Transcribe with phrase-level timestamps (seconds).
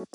[0.00, 0.08] Einen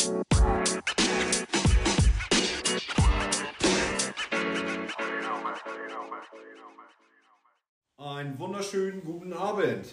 [8.39, 9.85] wunderschönen guten Abend.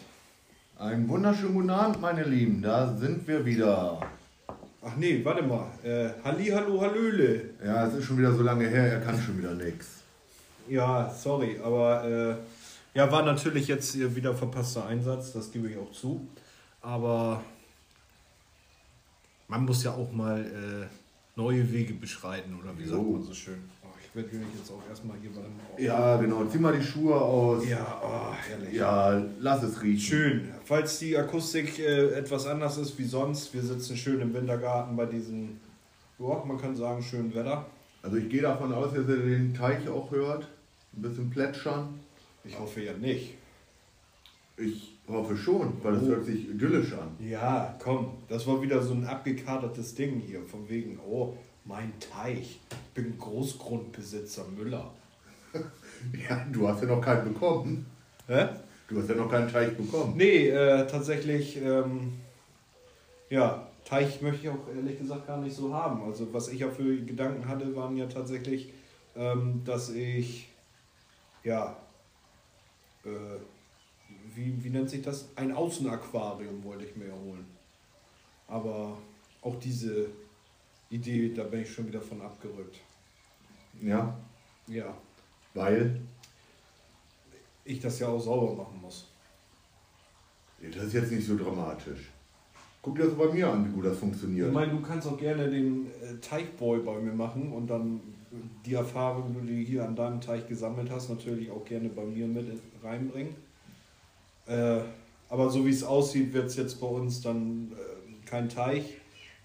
[0.79, 2.63] Einen wunderschönen guten Abend, meine Lieben.
[2.63, 4.01] Da sind wir wieder.
[4.83, 5.66] Ach nee, warte mal.
[5.82, 7.50] Äh, Halli, hallo, hallöle.
[7.62, 10.00] Ja, es ist schon wieder so lange her, er kann schon wieder nichts.
[10.68, 15.93] Ja, sorry, aber äh, ja, war natürlich jetzt wieder verpasster Einsatz, das gebe ich auch
[15.93, 16.27] zu.
[16.80, 17.43] Aber
[19.53, 20.87] man muss ja auch mal äh,
[21.37, 23.12] neue Wege beschreiten, oder wie sagt Jo.
[23.12, 23.59] man so schön?
[23.84, 25.52] Oh, ich werde mich jetzt auch erstmal hier beim.
[25.84, 26.45] Ja, genau.
[26.47, 27.69] Zieh mal die Schuhe aus.
[27.69, 28.75] Ja, oh, herrlich.
[28.75, 30.01] Ja, lass es riechen.
[30.01, 30.48] Schön.
[30.65, 35.05] Falls die Akustik äh, etwas anders ist wie sonst, wir sitzen schön im Wintergarten bei
[35.05, 35.61] diesem,
[36.19, 37.66] ja, man kann sagen, schönen Wetter.
[38.03, 40.48] Also ich gehe davon aus, dass ihr den Teich auch hört.
[40.97, 42.00] Ein bisschen plätschern.
[42.45, 43.34] Ich hoffe ja nicht.
[44.56, 46.06] Ich hoffe schon, weil es Oh.
[46.09, 47.09] hört sich idyllisch an.
[47.19, 51.34] Ja, komm, das war wieder so ein abgekadertes Ding hier, von wegen, oh,
[51.65, 54.91] mein Teich, ich bin Großgrundbesitzer Müller.
[56.28, 57.86] Ja, du hast ja noch keinen bekommen.
[58.27, 58.48] Hä?
[58.89, 60.14] Du hast ja noch keinen Teich bekommen.
[60.17, 62.14] Nee, äh, tatsächlich, ähm,
[63.30, 66.03] ja, Teich möchte ich auch ehrlich gesagt gar nicht so haben.
[66.03, 68.73] Also was ich ja für Gedanken hatte, waren ja tatsächlich,
[69.14, 70.48] ähm, dass ich,
[71.45, 71.77] ja,
[73.05, 73.08] äh,
[74.34, 75.28] wie, wie nennt sich das?
[75.36, 77.47] Ein Außenaquarium wollte ich mir holen.
[78.48, 78.98] Aber
[79.42, 80.06] auch diese
[80.91, 82.80] Idee, da bin ich schon wieder von abgerückt.
[83.80, 84.16] Ja,
[84.66, 84.94] Ja,
[85.55, 86.00] weil
[87.64, 89.08] ich das ja auch sauber machen muss.
[90.61, 92.11] das ist jetzt nicht so dramatisch.
[92.83, 94.48] Guck dir das bei mir an, wie gut das funktioniert.
[94.48, 98.00] Ich meine, du kannst auch gerne den äh, Teichboy bei mir machen und dann
[98.67, 102.27] die Erfahrung, die du hier an deinem Teich gesammelt hast, natürlich auch gerne bei mir
[102.27, 103.36] mit reinbringen.
[104.47, 104.81] Äh,
[105.29, 108.98] aber so wie es aussieht, wird es jetzt bei uns dann äh, kein Teich,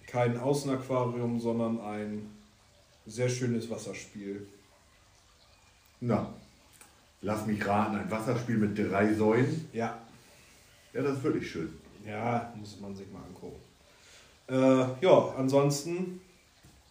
[0.05, 2.29] kein Außenaquarium, sondern ein
[3.05, 4.47] sehr schönes Wasserspiel.
[5.99, 6.33] Na,
[7.21, 9.67] lass mich raten, ein Wasserspiel mit drei Säulen.
[9.73, 9.97] Ja,
[10.93, 11.69] Ja, das ist wirklich schön.
[12.05, 13.59] ja, muss man sich mal angucken.
[14.49, 16.21] Äh, ja, ansonsten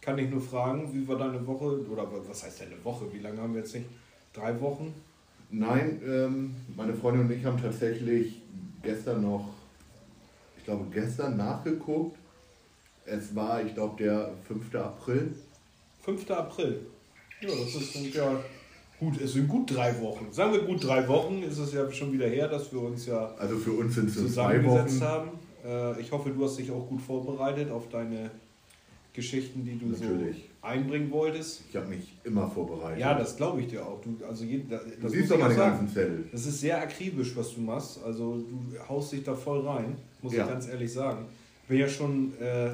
[0.01, 1.85] kann ich nur fragen, wie war deine Woche?
[1.89, 3.11] Oder was heißt deine Woche?
[3.11, 3.87] Wie lange haben wir jetzt nicht?
[4.33, 4.93] Drei Wochen?
[5.49, 8.41] Nein, ähm, meine Freundin und ich haben tatsächlich
[8.83, 9.49] gestern noch,
[10.57, 12.17] ich glaube gestern nachgeguckt.
[13.05, 14.75] Es war, ich glaube, der 5.
[14.75, 15.33] April.
[16.01, 16.29] 5.
[16.31, 16.81] April.
[17.41, 18.39] Ja, das ist ja
[18.99, 20.27] gut, es sind gut drei Wochen.
[20.31, 23.33] Sagen wir gut drei Wochen, ist es ja schon wieder her, dass wir uns ja
[23.37, 25.07] Also für uns sind zusammengesetzt Wochen.
[25.07, 25.29] haben.
[25.65, 28.31] Äh, ich hoffe, du hast dich auch gut vorbereitet auf deine
[29.13, 30.37] Geschichten, die du Natürlich.
[30.37, 31.63] so einbringen wolltest.
[31.69, 32.99] Ich habe mich immer vorbereitet.
[32.99, 34.01] Ja, das glaube ich dir auch.
[34.01, 36.25] Du, also jeden, das du siehst doch meine ganzen Zettel.
[36.31, 37.99] Das ist sehr akribisch, was du machst.
[38.03, 40.43] Also du haust dich da voll rein, muss Ja.
[40.43, 41.25] ich ganz ehrlich sagen.
[41.63, 42.71] Ich bin ja schon, äh,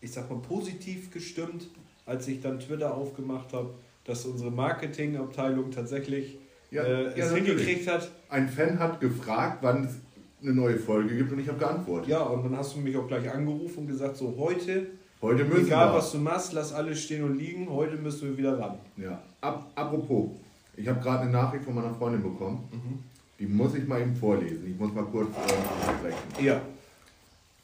[0.00, 1.68] ich sag mal, positiv gestimmt,
[2.06, 3.70] als ich dann Twitter aufgemacht habe,
[4.04, 6.38] dass unsere Marketingabteilung tatsächlich
[6.70, 7.48] Ja, äh, ja, es natürlich.
[7.48, 8.10] hingekriegt hat.
[8.28, 9.94] Ein Fan hat gefragt, wann es
[10.42, 12.08] eine neue Folge gibt und ich habe geantwortet.
[12.08, 14.86] Ja, und dann hast du mich auch gleich angerufen und gesagt, so heute,
[15.20, 15.98] Heute müssen egal wir.
[15.98, 18.78] was du machst, lass alles stehen und liegen, heute müssen wir wieder ran.
[18.96, 19.20] Ja.
[19.40, 20.30] Ab, apropos,
[20.76, 22.68] ich habe gerade eine Nachricht von meiner Freundin bekommen.
[22.70, 23.02] Mhm.
[23.38, 24.70] Die muss ich mal eben vorlesen.
[24.70, 26.44] Ich muss mal kurz äh, sprechen.
[26.44, 26.60] Ja,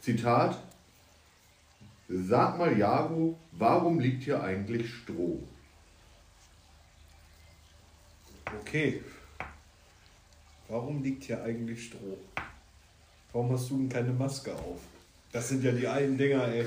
[0.00, 0.56] Zitat.
[2.08, 5.40] Sag mal, Jago, warum liegt hier eigentlich Stroh?
[8.60, 9.02] okay.
[10.68, 12.18] Warum liegt hier eigentlich Stroh?
[13.32, 14.80] Warum hast du denn keine Maske auf?
[15.32, 16.66] Das sind ja die alten Dinger, ey.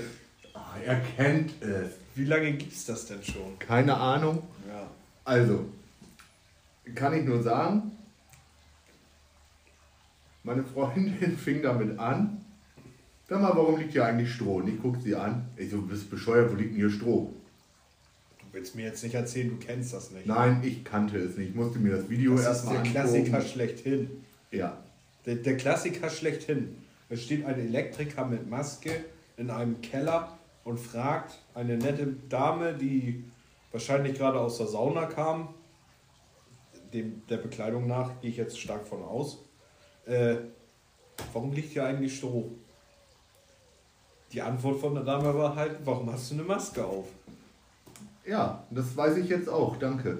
[0.57, 1.91] Ah, er kennt es.
[2.15, 3.59] Wie lange gibt's das denn schon?
[3.59, 4.41] Keine Ahnung.
[4.67, 4.89] Ja.
[5.23, 5.65] Also,
[6.95, 7.91] kann ich nur sagen,
[10.43, 12.43] meine Freundin fing damit an.
[13.29, 14.57] Sag mal, warum liegt hier eigentlich Stroh?
[14.57, 15.45] Und ich guck sie an.
[15.57, 17.33] Ich so, du bist bescheuert, wo liegt denn hier Stroh?
[18.39, 20.25] Du willst mir jetzt nicht erzählen, du kennst das nicht.
[20.25, 21.49] Nein, ich kannte es nicht.
[21.49, 22.91] Ich musste mir das Video das ist erstmal der.
[22.91, 24.09] Klassiker schlechthin.
[24.51, 24.77] Ja,
[25.25, 26.77] Der, der Klassiker schlechthin.
[27.09, 28.91] Es steht ein Elektriker mit Maske
[29.35, 30.36] in einem Keller
[30.67, 33.23] und fragt eine nette Dame, die
[33.71, 35.53] wahrscheinlich gerade aus der Sauna kam,
[36.91, 39.37] dem, der Bekleidung nach gehe ich jetzt stark von aus,
[40.05, 40.35] äh,
[41.31, 42.51] warum liegt hier eigentlich Stroh?
[44.33, 47.07] Die Antwort von der Dame war halt, warum hast du eine Maske auf?
[48.25, 49.77] ja, das weiß ich jetzt auch.
[49.77, 50.17] Danke.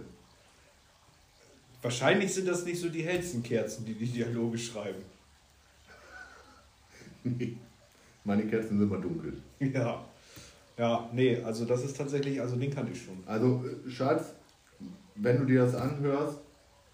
[1.82, 5.04] Wahrscheinlich sind das nicht so die hellsten Kerzen, die die Dialoge schreiben.
[8.24, 9.42] Meine Kerzen sind immer dunkel.
[9.60, 10.06] Ja.
[10.78, 13.24] Ja, nee, also das ist tatsächlich, also den kannte ich schon.
[13.26, 14.34] Also, äh, Schatz,
[15.16, 16.40] wenn du dir das anhörst,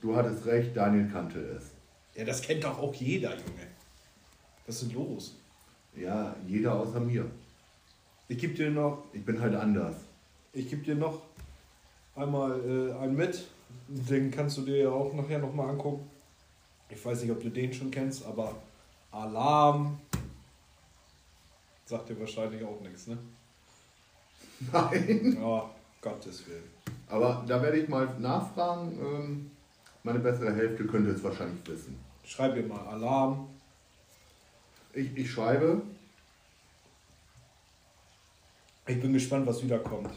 [0.02, 1.72] du hattest recht, Daniel kannte es.
[2.16, 3.68] Ja, das kennt doch auch jeder, Junge.
[4.66, 5.36] Was ist denn los?
[5.96, 7.26] Ja, jeder außer mir.
[8.30, 9.96] Ich gebe dir noch, Ich bin halt anders.
[10.54, 11.22] ich gebe dir noch
[12.16, 13.48] einmal äh, einen mit.
[13.88, 16.10] Den kannst du dir ja auch nachher nochmal angucken.
[16.90, 18.56] Ich weiß nicht, ob du den schon kennst, aber
[19.12, 20.00] Alarm
[21.86, 23.18] sagt dir wahrscheinlich auch nichts, ne?
[24.72, 25.38] Nein.
[25.40, 25.70] Ja,
[26.02, 26.64] Gottes Willen.
[27.10, 28.98] Aber da werde ich mal nachfragen.
[29.00, 29.52] Ähm,
[30.04, 31.98] meine bessere Hälfte könnte es wahrscheinlich wissen.
[32.26, 33.48] Schreib dir mal Alarm.
[34.94, 35.82] Ich, ich schreibe.
[38.86, 40.10] Ich bin gespannt, was wiederkommt.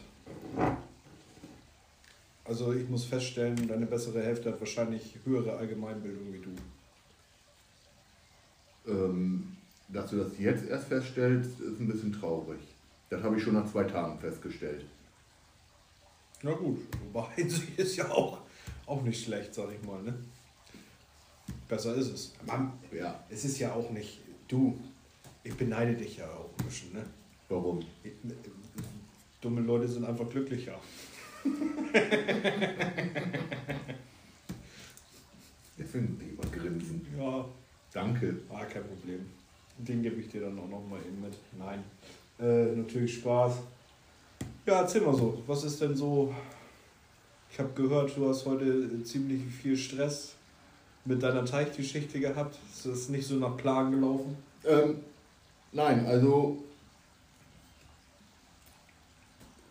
[2.44, 6.50] Also ich muss feststellen, deine bessere Hälfte hat wahrscheinlich höhere Allgemeinbildung wie du.
[8.90, 9.56] Ähm,
[9.88, 12.60] dass du das jetzt erst feststellst, ist ein bisschen traurig.
[13.10, 14.84] Das habe ich schon nach zwei Tagen festgestellt.
[16.42, 16.80] Na gut,
[17.12, 17.28] wobei
[17.76, 18.38] ist ja auch,
[18.86, 20.02] auch nicht schlecht, sag ich mal.
[20.02, 20.14] Ne?
[21.68, 22.32] Besser ist es.
[22.46, 24.20] Mann, Ja, es ist ja auch nicht.
[24.48, 24.78] Du,
[25.42, 26.92] ich beneide dich ja auch ein bisschen.
[26.92, 27.04] Ne?
[27.48, 27.80] warum?
[28.02, 28.12] Ich,
[29.40, 30.78] dumme Leute sind einfach glücklicher.
[35.76, 37.06] Jetzt finden die immer grinsen.
[37.18, 37.44] Ja,
[37.92, 38.40] Danke.
[38.50, 39.26] ah, kein Problem.
[39.78, 41.34] Den gebe ich dir dann auch noch mal eben mit.
[41.58, 41.84] Nein,
[42.40, 43.54] äh, natürlich Spaß.
[44.66, 45.42] Ja, erzähl mal so.
[45.46, 46.34] Was ist denn so?
[47.50, 50.34] Ich habe gehört, du hast heute ziemlich viel Stress
[51.04, 52.58] mit deiner Teichgeschichte gehabt.
[52.72, 54.36] Ist das nicht so nach Plan gelaufen?
[54.64, 54.96] Ähm,
[55.72, 56.58] nein, also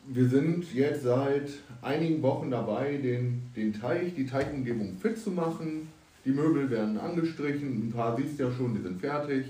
[0.07, 1.49] wir sind jetzt seit
[1.81, 5.89] einigen Wochen dabei, den, den Teich, die Teichumgebung fit zu machen.
[6.23, 9.45] Die Möbel werden angestrichen, ein paar siehst du ja schon, die sind fertig.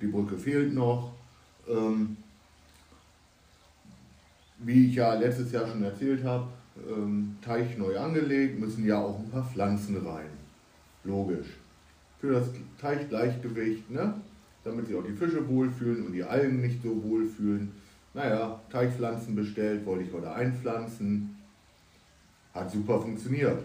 [0.00, 1.12] Die Brücke fehlt noch.
[1.70, 2.16] Ähm,
[4.58, 6.48] wie ich ja letztes Jahr schon erzählt habe,
[6.88, 10.26] ähm, Teich neu angelegt, müssen ja auch ein paar Pflanzen rein.
[11.04, 11.46] Logisch.
[12.20, 14.14] Für das Teichgleichgewicht, ne?
[14.64, 17.72] damit sich auch die Fische wohlfühlen und die Algen nicht so wohlfühlen.
[18.12, 21.36] Naja, Teichpflanzen bestellt, wollte ich heute einpflanzen.
[22.52, 23.62] Hat super funktioniert.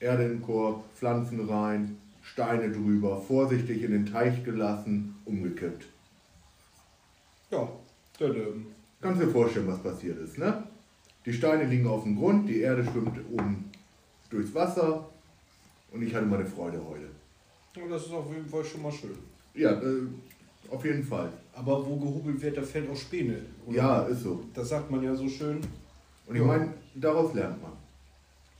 [0.00, 5.86] Erde im Korb, Pflanzen rein, Steine drüber, vorsichtig in den Teich gelassen, umgekippt.
[7.50, 7.68] Ja,
[8.18, 8.66] tadam.
[9.00, 10.62] Kannst dir vorstellen, was passiert ist, ne?
[11.26, 13.70] Die Steine liegen auf dem Grund, die Erde schwimmt oben
[14.30, 15.08] durchs Wasser
[15.92, 17.08] und ich hatte meine Freude heute.
[17.76, 19.16] Ja, das ist auf jeden Fall schon mal schön.
[19.54, 20.06] Ja, äh,
[20.70, 21.32] auf jeden Fall.
[21.52, 23.40] Aber wo gehobelt wird, da fällt auch Späne.
[23.66, 23.76] oder?
[23.76, 24.44] Ja, ist so.
[24.54, 25.60] Das sagt man ja so schön.
[26.26, 26.46] Und ich Ja.
[26.46, 27.72] meine, daraus lernt man.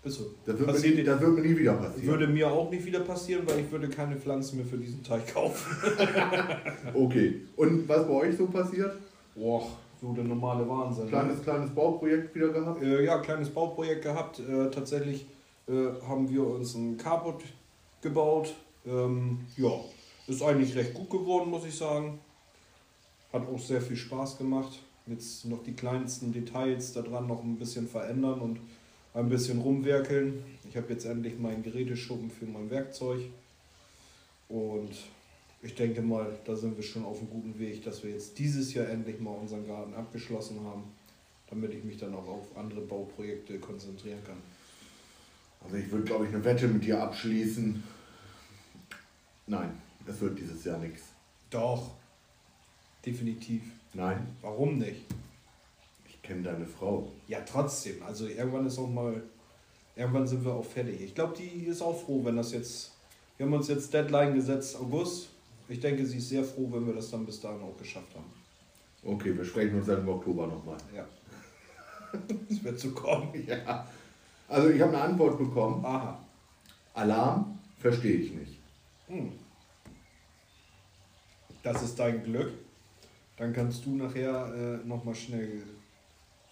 [0.04, 0.26] Ist so.
[0.44, 2.06] Das wird, mir nie, dir- das wird mir nie wieder passieren.
[2.06, 5.26] Würde mir auch nicht wieder passieren, weil ich würde keine Pflanzen mehr für diesen Teich
[5.32, 5.64] kaufen.
[6.94, 7.40] Okay.
[7.56, 8.96] Und was bei euch so passiert?
[9.34, 9.66] Boah,
[10.00, 11.04] so der normale Wahnsinn.
[11.04, 11.10] ne?
[11.10, 12.82] Kleines, kleines Bauprojekt wieder gehabt?
[12.82, 14.40] Äh, ja, kleines Bauprojekt gehabt.
[14.40, 15.26] Äh, tatsächlich
[15.68, 15.72] äh,
[16.06, 17.42] haben wir uns ein Carport
[18.02, 18.54] gebaut.
[18.86, 19.70] Ähm, ja,
[20.26, 22.18] ist eigentlich recht gut geworden, muss ich sagen.
[23.32, 24.80] Hat auch sehr viel Spaß gemacht.
[25.06, 28.58] Jetzt noch die kleinsten Details daran noch ein bisschen verändern und
[29.14, 30.42] ein bisschen rumwerkeln.
[30.68, 33.20] Ich habe jetzt endlich meinen Geräteschuppen für mein Werkzeug.
[34.48, 34.90] Und
[35.62, 38.74] ich denke mal, da sind wir schon auf einem guten Weg, dass wir jetzt dieses
[38.74, 40.82] Jahr endlich mal unseren Garten abgeschlossen haben,
[41.48, 44.36] damit ich mich dann auch auf andere Bauprojekte konzentrieren kann.
[45.64, 47.82] Also ich würde, glaube ich, eine Wette mit dir abschließen.
[49.46, 49.70] Nein,
[50.06, 51.04] es wird dieses Jahr nichts.
[51.48, 51.92] Doch,
[53.06, 53.62] definitiv.
[53.94, 55.02] Nein, Warum nicht?
[56.24, 57.12] Kenne deine Frau.
[57.28, 58.02] Ja, trotzdem.
[58.02, 59.22] Also irgendwann ist auch mal,
[59.94, 61.00] irgendwann sind wir auch fertig.
[61.00, 62.92] Ich glaube, die ist auch froh, wenn das jetzt,
[63.36, 65.28] wir haben uns jetzt Deadline gesetzt, August.
[65.68, 68.32] Ich denke, sie ist sehr froh, wenn wir das dann bis dahin auch geschafft haben.
[69.04, 70.78] Okay, wir sprechen uns dann im Oktober nochmal.
[70.94, 71.06] Ja.
[72.50, 73.28] Es wird zu kommen.
[73.46, 73.86] Ja.
[74.48, 75.84] Also ich habe eine Antwort bekommen.
[75.84, 76.18] Aha.
[76.92, 78.58] Alarm verstehe ich nicht.
[79.08, 79.32] Hm.
[81.62, 82.52] Das ist dein Glück.
[83.36, 85.62] Dann kannst du nachher äh, nochmal schnell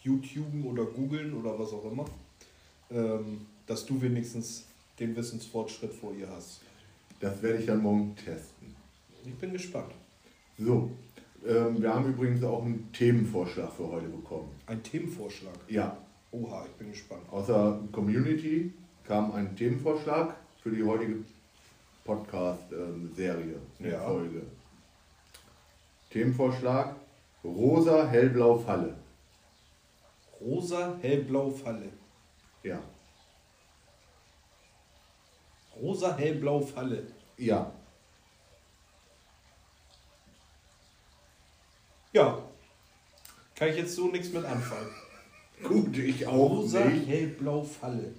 [0.02, 2.04] YouTuben oder googeln oder was auch immer,
[2.90, 4.64] ähm, dass du wenigstens
[4.99, 6.61] den Wissensfortschritt vor ihr hast.
[7.21, 8.75] Das werde ich dann morgen testen.
[9.25, 9.92] Ich bin gespannt.
[10.59, 10.90] So,
[11.47, 14.49] ähm, wir haben übrigens auch einen Themenvorschlag für heute bekommen.
[14.66, 15.54] Ein Themenvorschlag.
[15.68, 15.97] Ja,
[16.32, 17.23] Oha, ich bin gespannt.
[17.30, 18.73] aus der Community
[19.06, 21.16] kam ein Themenvorschlag für die heutige
[22.04, 24.00] Podcast-Serie, Ja.
[24.04, 24.42] Folge.
[26.11, 26.94] Themenvorschlag:
[27.44, 28.94] Rosa, hellblau, Falle.
[30.45, 31.89] Rosa, hellblau, Falle.
[32.63, 32.81] Ja,
[35.81, 37.07] Rosa, hellblau, Falle.
[37.39, 37.73] ja,
[42.13, 42.43] Ja.
[43.55, 44.91] Kann ich jetzt so nichts mit anfangen.
[45.63, 47.09] gut, ich auch Rosa, nicht.
[47.09, 48.13] hellblau, Falle.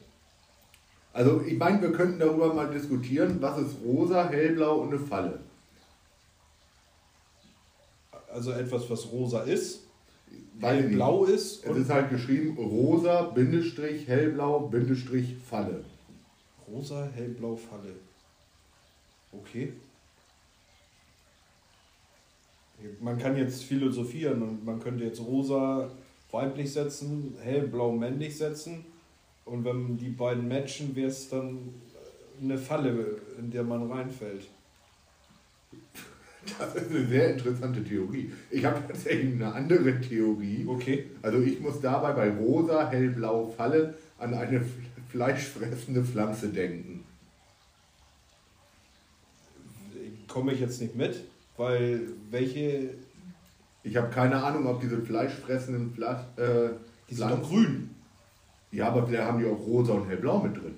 [1.12, 5.39] Also ich meine, wir könnten darüber mal diskutieren, was ist rosa, hellblau und eine Falle.
[8.32, 9.82] also etwas, was rosa ist,
[10.55, 10.65] Nicht.
[10.65, 15.83] hellblau ist Es ist halt geschrieben rosa, Bindestrich, hellblau, Bindestrich, Falle.
[16.67, 17.95] rosa, hellblau, Falle.
[19.31, 19.74] Okay.
[23.00, 25.89] Man kann jetzt philosophieren und man könnte jetzt rosa
[26.31, 28.86] weiblich setzen, hellblau männlich setzen
[29.45, 31.74] und wenn die beiden matchen, wäre es dann
[32.41, 34.48] eine Falle, in der man reinfällt.
[36.59, 38.31] Das ist eine sehr interessante Theorie.
[38.51, 40.65] Ich habe tatsächlich eine andere Theorie.
[40.67, 41.05] Okay.
[41.21, 44.63] Also ich muss dabei bei rosa, hellblau, Falle an eine
[45.09, 47.05] fleischfressende Pflanze denken.
[50.27, 51.23] Komme ich jetzt nicht mit,
[51.57, 52.95] weil welche,
[53.83, 56.69] Ich habe keine Ahnung, ob diese fleischfressenden Fla äh,
[57.09, 57.89] die sind doch Pflanzen- grün.
[58.71, 60.75] Ja, aber vielleicht haben die auch rosa und hellblau mit drin.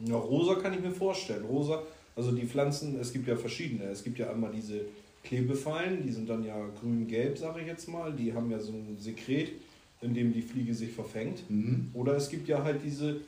[0.00, 1.44] Ja, rosa kann ich mir vorstellen.
[1.44, 1.80] Rosa,
[2.14, 3.84] also die Pflanzen, es gibt ja verschiedene.
[3.84, 4.82] Es gibt ja einmal diese
[5.24, 8.12] Klebefallen, die sind dann ja grün-gelb, sage ich jetzt mal.
[8.12, 9.52] Die haben ja so ein Sekret,
[10.00, 11.48] in dem die Fliege sich verfängt.
[11.48, 11.90] Mhm.
[11.94, 13.20] Oder es gibt ja halt diese,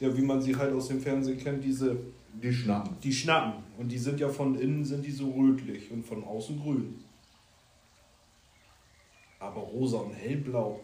[0.00, 1.96] ja, wie man sie halt aus dem Fernsehen kennt, diese,
[2.42, 2.96] Die schnappen.
[3.02, 3.62] die Schnappen.
[3.78, 6.94] Und die sind ja von innen sind die so rötlich und von außen grün.
[9.38, 10.80] Aber rosa und hellblau.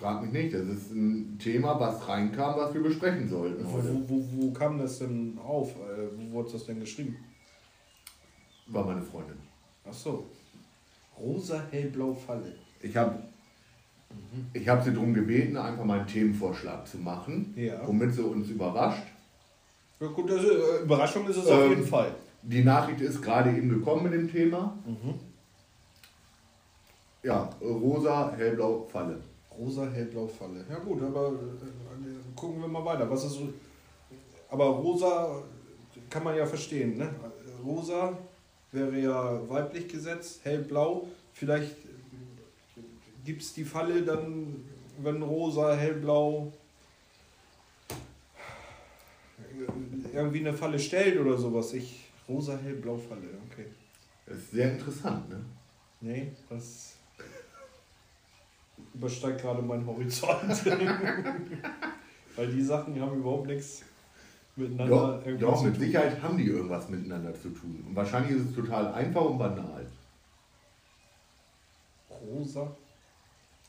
[0.00, 3.94] Frag mich nicht, das ist ein Thema, was reinkam, was wir besprechen sollten heute.
[4.08, 5.72] Wo, wo, wo kam das denn auf?
[5.72, 7.16] Äh, Wo wurde das denn geschrieben?
[8.68, 9.36] War meine Freundin.
[9.86, 10.24] Ach so.
[11.18, 12.54] Rosa, hellblau, Falle.
[12.80, 13.22] Ich habe
[14.54, 17.86] ich hab sie darum gebeten, einfach mal einen Themenvorschlag zu machen, Ja.
[17.86, 19.06] womit sie uns überrascht.
[20.00, 22.14] Ja gut, also, äh, Überraschung ist es auf Ähm, jeden Fall.
[22.42, 24.78] Die Nachricht ist gerade eben gekommen mit dem Thema.
[24.86, 25.14] Mhm.
[27.22, 29.20] Ja, rosa, hellblau, Falle.
[29.60, 30.64] Rosa, hellblau, Falle.
[30.70, 33.10] Ja gut, aber äh, gucken wir mal weiter.
[33.10, 33.52] Was ist so?
[34.48, 35.42] Aber rosa
[36.08, 37.14] kann man ja verstehen, ne?
[37.62, 38.16] Rosa
[38.72, 41.06] wäre ja weiblich gesetzt, hellblau.
[41.34, 41.76] Vielleicht
[43.22, 44.64] gibt es die Falle dann,
[45.02, 46.50] wenn rosa, hellblau
[50.14, 51.74] irgendwie eine Falle stellt oder sowas.
[51.74, 53.28] Ich rosa, hellblau, Falle.
[53.50, 53.66] Okay.
[54.26, 55.44] Das ist sehr interessant, ne?
[56.00, 56.89] Nee, das
[58.94, 60.66] übersteigt gerade meinen Horizont.
[62.36, 63.82] Weil die Sachen die haben überhaupt nichts
[64.56, 65.76] miteinander Doch, doch mit.
[65.76, 67.84] Sicherheit haben die irgendwas miteinander zu tun.
[67.86, 69.86] Und wahrscheinlich ist es total einfach und banal.
[72.10, 72.76] Rosa?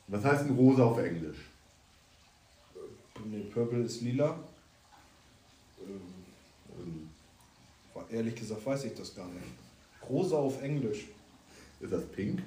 [0.07, 1.37] Was heißt denn rosa auf Englisch?
[3.25, 4.37] Nee, Purple ist lila.
[5.79, 6.01] Ähm,
[6.79, 7.09] Ähm,
[8.09, 9.45] ehrlich gesagt weiß ich das gar nicht.
[10.09, 11.05] Rosa auf Englisch.
[11.79, 12.41] Ist das pink?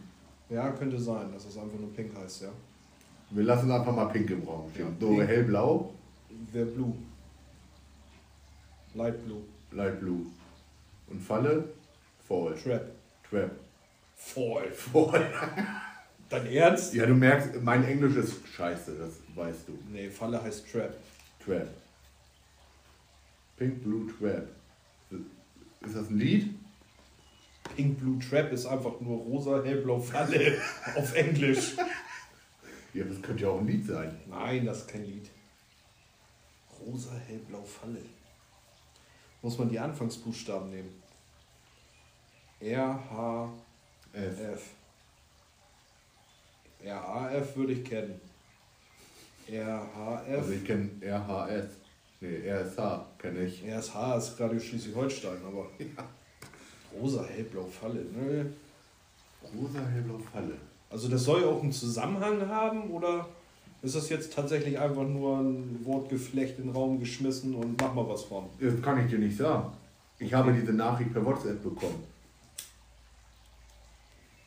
[0.51, 2.49] Ja, könnte sein, dass es einfach nur pink heißt, ja.
[3.31, 4.87] Wir lassen einfach mal pink im Raum stehen.
[4.87, 5.29] Ja, so pink.
[5.29, 5.95] hellblau,
[6.53, 6.95] Wäre blue.
[8.95, 9.43] Light blue.
[9.73, 10.27] light blue.
[11.09, 11.65] Und Falle,
[12.29, 12.55] fall.
[12.63, 12.91] Trap.
[13.29, 13.51] Trap.
[14.17, 14.71] Voll.
[14.71, 15.33] Fall.
[16.29, 16.95] Dein Ernst?
[16.95, 19.79] Ja, du merkst, mein Englisch ist scheiße, das weißt du.
[19.91, 20.95] Nee, Falle heißt Trap.
[21.45, 21.69] Trap.
[23.57, 24.49] Pink, blue, trap.
[25.81, 26.55] Ist das ein Lied?
[27.75, 30.59] Pink Blue Trap ist einfach nur rosa, hellblau Falle
[30.97, 31.77] auf Englisch.
[32.93, 34.17] Ja, das könnte ja auch ein Lied sein.
[34.29, 35.29] Nein, das ist kein Lied.
[36.81, 38.03] Rosa, hellblau Falle.
[39.43, 41.03] Muss man die Anfangsbuchstaben nehmen.
[42.61, 43.53] R, H,
[44.13, 44.41] F.
[44.41, 44.63] F.
[46.85, 48.21] R, A, F würde ich kennen.
[49.49, 50.39] R, H, F.
[50.39, 51.67] Also ich kenne RHS.
[52.21, 53.65] Nee, RSH kenne ich.
[53.65, 55.69] R, H ist Radio Schleswig-Holstein, aber.
[57.01, 58.05] Rosa, hellblau Falle.
[58.15, 58.45] Nö.
[59.43, 60.55] Rosa, hellblau, Falle.
[60.91, 63.27] Also das soll auch einen Zusammenhang haben oder
[63.83, 68.09] ist das jetzt tatsächlich einfach nur ein Wortgeflecht in den Raum geschmissen und mach mal
[68.09, 68.45] was von?
[68.61, 69.73] Das kann ich dir nicht sagen.
[70.19, 72.03] Ich habe diese Nachricht per WhatsApp bekommen.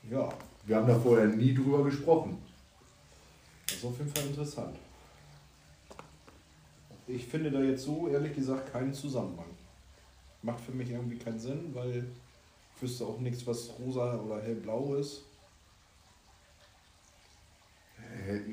[0.09, 0.29] Ja,
[0.65, 2.37] Wir haben da vorher nie drüber gesprochen.
[3.67, 4.75] das ist auf jeden Fall interessant.
[7.07, 9.45] Ich finde da jetzt so ehrlich gesagt keinen Zusammenhang.
[10.41, 12.05] Macht für mich irgendwie keinen Sinn, weil
[12.81, 15.23] wüsste auch nichts, was rosa oder hellblau ist.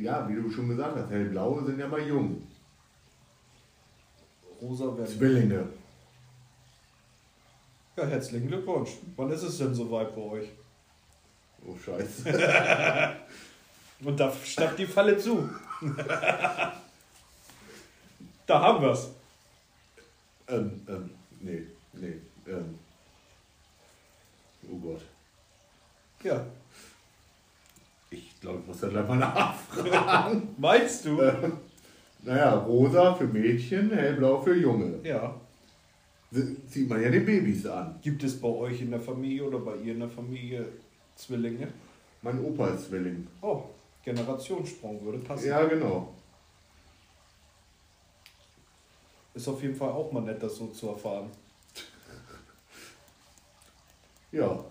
[0.01, 2.47] Ja, wie du schon gesagt hast, hellblaue sind ja mal jung.
[4.61, 5.07] Rosa wäre.
[5.07, 5.69] Zwillinge.
[7.97, 8.91] Ja, herzlichen Glückwunsch.
[9.17, 10.49] Wann ist es denn soweit bei euch?
[11.67, 12.25] Oh Scheiße.
[14.05, 15.49] Und da stand die Falle zu.
[18.47, 19.11] da haben wir's.
[20.49, 21.63] ähm, ähm, nee,
[21.93, 22.79] nee, ähm.
[24.71, 25.03] Oh Gott.
[26.23, 26.45] Ja.
[28.11, 30.55] Ich glaube, ich muss da gleich mal nachfragen.
[30.57, 31.21] Meinst du?
[31.21, 31.51] Äh,
[32.23, 35.01] naja, rosa für Mädchen, hellblau für Junge.
[35.03, 35.35] Ja.
[36.69, 37.99] zieht man ja den Babys an.
[38.03, 40.67] Gibt es bei euch in der Familie oder bei ihr in der Familie
[41.17, 41.69] Zwillinge?
[42.23, 43.27] Mein Opa ist Zwilling.
[43.43, 43.65] Oh,
[44.03, 45.49] Generationssprung würde passen.
[45.49, 46.15] Ja, genau.
[49.35, 51.29] Ist auf jeden Fall auch mal nett, das so zu erfahren.
[54.35, 54.65] Ja.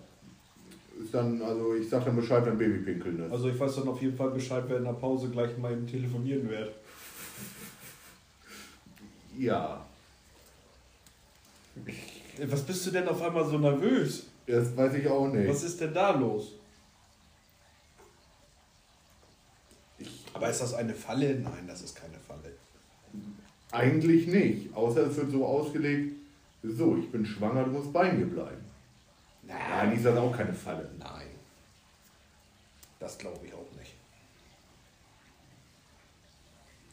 [1.02, 3.32] Ist dann, also ich sag dann Bescheid, wenn Baby pinkeln ist.
[3.32, 5.86] Also ich weiß dann auf jeden Fall Bescheid, wer in der Pause gleich mal eben
[5.86, 6.74] telefonieren wird.
[9.36, 9.84] Ja.
[12.46, 14.26] Was bist du denn auf einmal so nervös?
[14.46, 15.48] Das weiß ich auch nicht.
[15.48, 16.52] Was ist denn da los?
[20.34, 21.34] Aber ist das eine Falle?
[21.40, 22.52] Nein, das ist keine Falle.
[23.72, 24.74] Eigentlich nicht.
[24.74, 26.16] Außer es wird so ausgelegt,
[26.62, 28.63] so, ich bin schwanger, du musst bei mir bleiben.
[29.46, 30.88] Nein, ist das auch keine Falle.
[30.98, 31.28] Nein.
[32.98, 33.94] Das glaube ich auch nicht.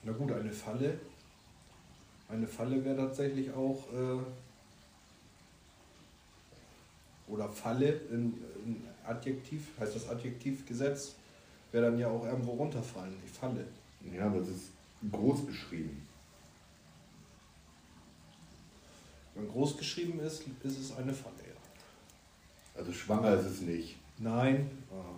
[0.03, 0.99] Na gut, eine Falle.
[2.27, 3.87] Eine Falle wäre tatsächlich auch.
[3.93, 4.19] Äh,
[7.27, 8.33] oder Falle in,
[8.65, 11.15] in Adjektiv, heißt das Adjektivgesetz,
[11.71, 13.65] wäre dann ja auch irgendwo runterfallen, die Falle.
[14.13, 14.71] Ja, aber es ist
[15.11, 16.05] groß geschrieben.
[19.33, 21.35] Wenn groß geschrieben ist, ist es eine Falle.
[22.81, 23.95] Also schwanger ist es nicht.
[24.17, 24.71] Nein.
[24.91, 25.13] Ah.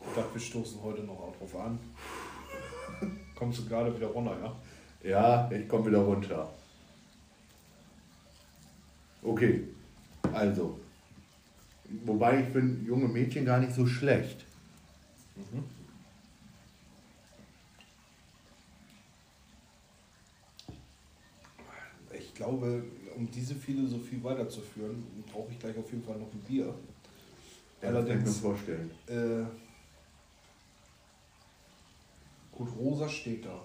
[0.00, 1.78] Ich dachte, wir stoßen heute noch drauf an.
[3.36, 5.08] Kommst du gerade wieder runter, ja?
[5.08, 6.52] Ja, ich komme wieder runter.
[9.22, 9.68] Okay,
[10.32, 10.80] also.
[12.04, 14.44] Wobei ich finde junge Mädchen gar nicht so schlecht.
[15.36, 15.62] Mhm.
[22.12, 22.82] Ich glaube,
[23.16, 26.74] um diese Philosophie weiterzuführen, brauche ich gleich auf jeden Fall noch ein Bier.
[27.82, 28.90] Ja, das kann ich mir vorstellen.
[29.06, 29.44] Äh,
[32.52, 33.60] gut, rosa steht da.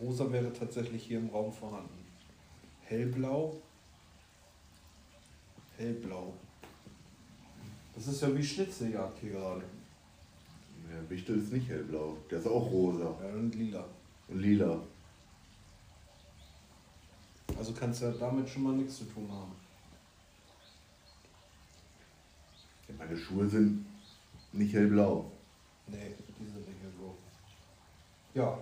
[0.00, 2.04] Rosa wäre tatsächlich hier im Raum vorhanden.
[2.82, 3.60] Hellblau.
[5.76, 6.32] Hellblau.
[7.94, 9.62] Das ist ja wie Schnitzeljagd hier gerade.
[10.90, 12.16] Der Wichtel ist nicht hellblau.
[12.30, 13.14] Der ist auch rosa.
[13.22, 13.84] Ja, und lila.
[14.28, 14.80] Und lila.
[17.60, 19.54] Also kannst du ja damit schon mal nichts zu tun haben.
[22.96, 23.84] Meine Schuhe sind
[24.52, 25.30] nicht hellblau.
[25.86, 27.14] Nee, die sind nicht hellblau.
[28.32, 28.58] Ja,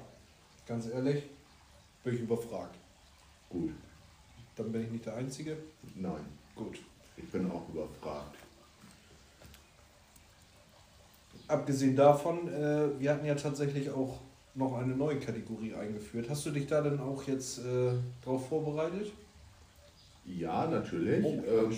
[0.66, 1.22] ganz ehrlich,
[2.02, 2.74] bin ich überfragt.
[3.48, 3.70] Gut.
[4.56, 5.56] Dann bin ich nicht der Einzige.
[5.94, 6.24] Nein.
[6.56, 6.80] Gut.
[7.16, 8.34] Ich bin auch überfragt.
[11.46, 14.18] Abgesehen davon, äh, wir hatten ja tatsächlich auch
[14.58, 16.28] noch eine neue Kategorie eingeführt.
[16.28, 17.92] Hast du dich da denn auch jetzt äh,
[18.24, 19.12] drauf vorbereitet?
[20.24, 21.24] Ja, natürlich.
[21.24, 21.72] Oh, ähm,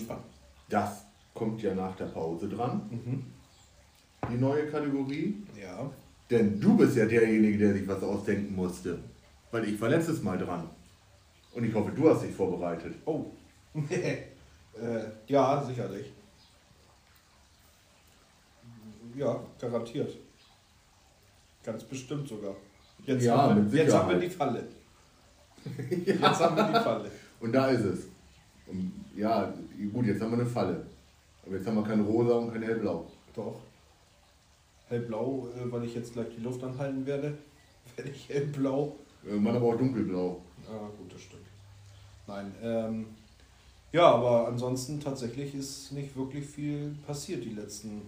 [0.67, 3.25] das kommt ja nach der Pause dran, Mhm.
[4.29, 5.43] die neue Kategorie.
[5.61, 5.89] Ja.
[6.29, 8.99] Denn du bist ja derjenige, der sich was ausdenken musste.
[9.51, 10.69] Weil ich war letztes Mal dran.
[11.53, 12.95] Und ich hoffe, du hast dich vorbereitet.
[13.05, 13.25] Oh.
[13.89, 16.11] äh, ja, sicherlich.
[19.15, 20.17] Ja, garantiert.
[21.63, 22.55] Ganz bestimmt sogar.
[23.05, 24.63] Jetzt, Ja, haben, wir, jetzt haben wir die Falle.
[26.05, 27.11] Jetzt haben wir die Falle.
[27.39, 28.07] Und da ist es.
[28.65, 29.53] Und ja,
[29.93, 30.85] gut, jetzt haben wir eine Falle.
[31.45, 33.05] Aber jetzt haben wir kein Rosa und kein Hellblau.
[33.35, 33.59] Doch.
[34.87, 37.37] Hellblau, äh, weil ich jetzt gleich die Luft anhalten werde,
[37.95, 38.95] werde ich hellblau.
[39.23, 40.41] Irgendwann aber auch dunkelblau.
[40.67, 41.45] Ah, gut, das stimmt.
[42.27, 43.05] Nein, ähm,
[43.91, 48.01] ja, aber ansonsten tatsächlich ist nicht wirklich viel passiert die letzten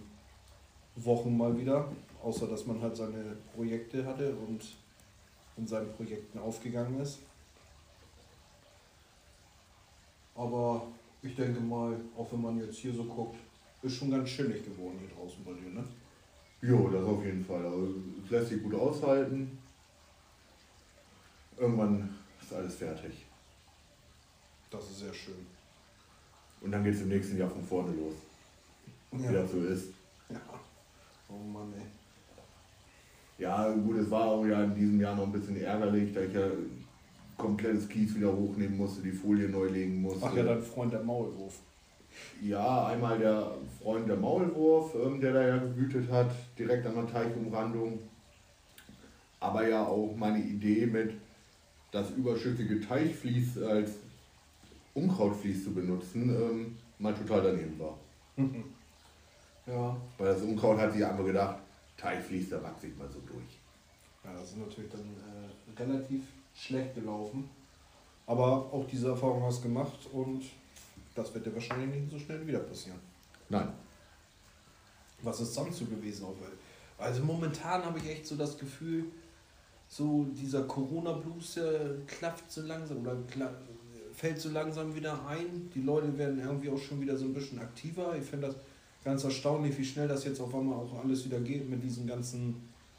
[0.96, 1.88] Wochen mal wieder.
[2.22, 4.64] Außer, dass man halt seine Projekte hatte und
[5.56, 7.18] in seinen Projekten aufgegangen ist.
[10.34, 10.88] Aber
[11.22, 13.36] ich denke mal, auch wenn man jetzt hier so guckt,
[13.82, 15.84] ist schon ganz chillig geworden hier draußen bei dir, ne?
[16.60, 17.64] Jo, das auf jeden Fall.
[17.64, 19.58] Also, es lässt sich gut aushalten.
[21.56, 23.26] Irgendwann ist alles fertig.
[24.70, 25.46] Das ist sehr schön.
[26.62, 28.14] Und dann geht es im nächsten Jahr von vorne los.
[29.12, 29.88] Wie das so ist.
[30.30, 30.40] ja.
[31.28, 31.86] Oh Mann, ey.
[33.38, 36.32] Ja, gut, es war auch ja in diesem Jahr noch ein bisschen ärgerlich, da ich
[36.32, 36.46] ja
[37.36, 40.24] komplettes Kies wieder hochnehmen musste, die Folie neu legen musste.
[40.24, 41.58] Ach ja, dein Freund der Maulwurf.
[42.40, 43.50] Ja, einmal der
[43.82, 47.98] Freund der Maulwurf, ähm, der da ja gewütet hat, direkt an der Teichumrandung.
[49.40, 51.14] Aber ja auch meine Idee mit
[51.90, 53.92] das überschüssige Teichvlies als
[54.94, 57.98] Unkrautvlies zu benutzen, ähm, mal total daneben war.
[59.66, 61.56] Ja, Weil das Unkraut hat sich einfach gedacht,
[61.96, 63.58] Teichvlies, da wachse ich mal so durch.
[64.24, 66.22] ja, das ist natürlich dann äh, relativ
[66.54, 67.48] schlecht gelaufen.
[68.26, 70.42] Aber auch diese Erfahrung hast du gemacht und
[71.14, 72.98] das wird dir wahrscheinlich nicht so schnell wieder passieren.
[73.48, 73.68] Nein.
[75.22, 76.58] Was ist sonst so gewesen auf Welt?
[76.98, 79.04] Also momentan habe ich echt so das Gefühl,
[79.88, 83.16] so dieser Corona-Blues, der klafft so langsam oder
[84.14, 85.70] fällt so langsam wieder ein.
[85.74, 88.16] Die Leute werden irgendwie auch schon wieder so ein bisschen aktiver.
[88.16, 88.56] Ich finde das
[89.04, 92.56] ganz erstaunlich, wie schnell das jetzt auf einmal auch alles wieder geht mit diesen ganzen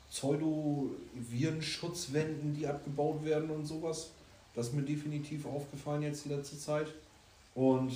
[0.10, 4.12] Pseudo-Virenschutzwänden, die abgebaut werden und sowas.
[4.54, 6.88] Das ist mir definitiv aufgefallen jetzt die letzte Zeit.
[7.56, 7.92] Und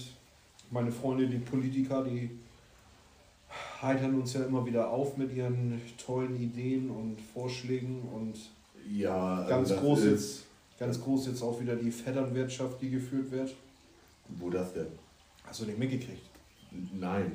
[0.71, 2.31] meine Freunde, die Politiker, die
[3.81, 8.35] heitern uns ja immer wieder auf mit ihren tollen Ideen und Vorschlägen und
[8.91, 10.43] ja, ganz groß jetzt,
[10.77, 13.55] ganz groß jetzt auch wieder die Vetternwirtschaft, die geführt wird.
[14.27, 14.87] Wo das denn?
[15.45, 16.21] Hast du nicht mitgekriegt?
[16.93, 17.31] Nein.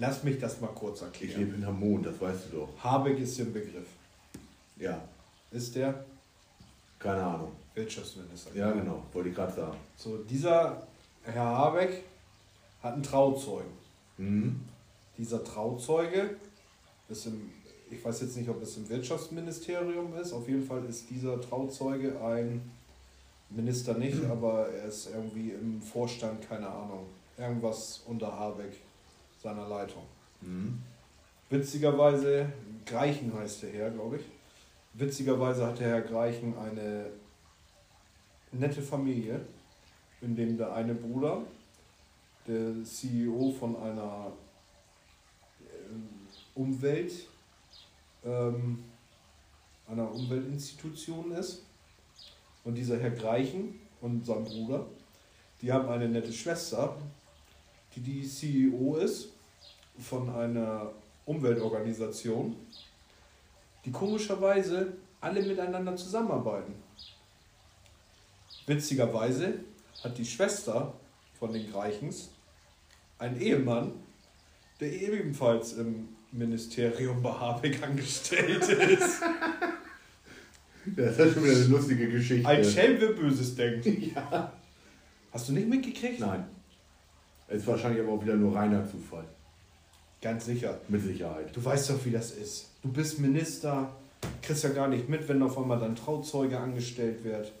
[0.00, 1.30] Lass mich das mal kurz erklären.
[1.30, 2.68] Ich lebe hinterm Mond, das weißt du doch.
[2.78, 3.88] Habeck ist im Begriff.
[4.76, 5.02] Ja.
[5.50, 6.04] Ist der?
[7.00, 7.50] Keine Ahnung.
[7.74, 8.54] Wirtschaftsminister.
[8.54, 9.76] Ja, genau, wollte ich gerade sagen.
[9.96, 10.86] So, dieser
[11.24, 12.04] Herr Habeck
[12.80, 13.72] hat einen Trauzeugen.
[14.18, 14.60] Mhm.
[15.16, 16.36] Dieser Trauzeuge
[17.08, 17.50] ist im,
[17.90, 22.20] ich weiß jetzt nicht, ob es im Wirtschaftsministerium ist, auf jeden Fall ist dieser Trauzeuge
[22.20, 22.70] ein
[23.50, 24.30] Minister nicht, mhm.
[24.30, 27.06] aber er ist irgendwie im Vorstand, keine Ahnung,
[27.36, 28.74] irgendwas unter Habeck
[29.42, 30.02] seiner Leitung.
[30.40, 30.82] Mhm.
[31.50, 32.52] Witzigerweise,
[32.84, 34.22] Greichen heißt der Herr, glaube ich.
[34.94, 37.06] Witzigerweise hat der Herr Greichen eine
[38.52, 39.40] nette Familie,
[40.20, 41.42] in dem der eine Bruder,
[42.46, 44.32] der CEO von einer
[45.90, 46.08] ähm,
[46.54, 47.12] Umwelt,
[48.24, 48.82] ähm,
[49.86, 51.62] einer Umweltinstitution ist.
[52.64, 54.86] Und dieser Herr Greichen und sein Bruder,
[55.62, 56.96] die haben eine nette Schwester,
[58.00, 59.28] die CEO ist
[59.98, 60.92] von einer
[61.26, 62.56] Umweltorganisation,
[63.84, 66.74] die komischerweise alle miteinander zusammenarbeiten.
[68.66, 69.54] Witzigerweise
[70.02, 70.94] hat die Schwester
[71.38, 72.30] von den Greichens
[73.18, 73.92] einen Ehemann,
[74.80, 79.22] der ebenfalls im Ministerium bei Habeck angestellt ist.
[80.96, 82.48] Das ist schon wieder eine lustige Geschichte.
[82.48, 83.86] Ein Schelm, wer Böses denkt.
[84.14, 84.52] Ja.
[85.30, 86.20] Hast du nicht mitgekriegt?
[86.20, 86.44] Nein.
[87.48, 89.24] Es ist wahrscheinlich aber auch wieder nur reiner Zufall.
[90.20, 90.78] Ganz sicher.
[90.88, 91.54] Mit Sicherheit.
[91.54, 92.70] Du weißt doch, wie das ist.
[92.82, 93.90] Du bist Minister,
[94.42, 97.52] kriegst ja gar nicht mit, wenn auf einmal dein Trauzeuge angestellt wird.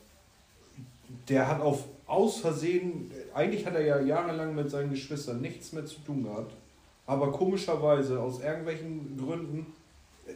[1.28, 5.84] Der hat auf aus Versehen, eigentlich hat er ja jahrelang mit seinen Geschwistern nichts mehr
[5.84, 6.54] zu tun gehabt,
[7.06, 9.66] aber komischerweise aus irgendwelchen Gründen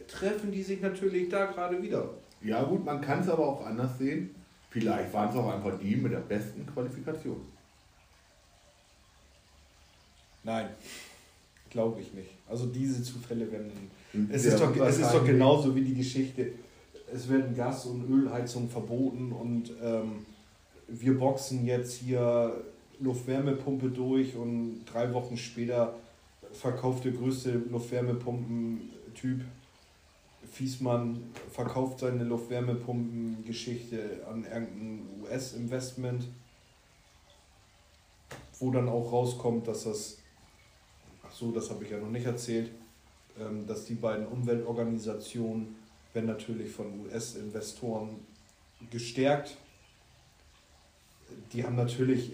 [0.07, 2.09] treffen die sich natürlich da gerade wieder.
[2.43, 4.35] Ja gut, man kann es aber auch anders sehen.
[4.69, 7.41] Vielleicht waren es auch einfach die mit der besten Qualifikation.
[10.43, 10.69] Nein,
[11.69, 12.29] glaube ich nicht.
[12.49, 13.71] Also diese Zufälle werden.
[14.31, 16.51] Es ist, doch, es ist doch genauso wie die Geschichte.
[17.11, 20.25] Es werden Gas- und Ölheizungen verboten und ähm,
[20.87, 22.63] wir boxen jetzt hier
[22.99, 25.95] Luftwärmepumpe durch und drei Wochen später
[26.51, 29.41] verkauft der größte Luftwärmepumpen-Typ
[30.53, 36.27] Fiesmann verkauft seine Luftwärmepumpen-Geschichte an irgendein US-Investment,
[38.59, 40.17] wo dann auch rauskommt, dass das
[41.33, 42.71] so, das habe ich ja noch nicht erzählt,
[43.39, 45.75] ähm, dass die beiden Umweltorganisationen
[46.13, 48.19] werden natürlich von US-Investoren
[48.91, 49.57] gestärkt.
[51.51, 52.33] Die haben natürlich,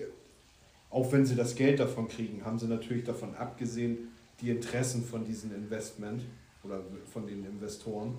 [0.90, 4.10] auch wenn sie das Geld davon kriegen, haben sie natürlich davon abgesehen,
[4.42, 6.24] die Interessen von diesem Investment
[6.64, 6.82] oder
[7.12, 8.18] von den Investoren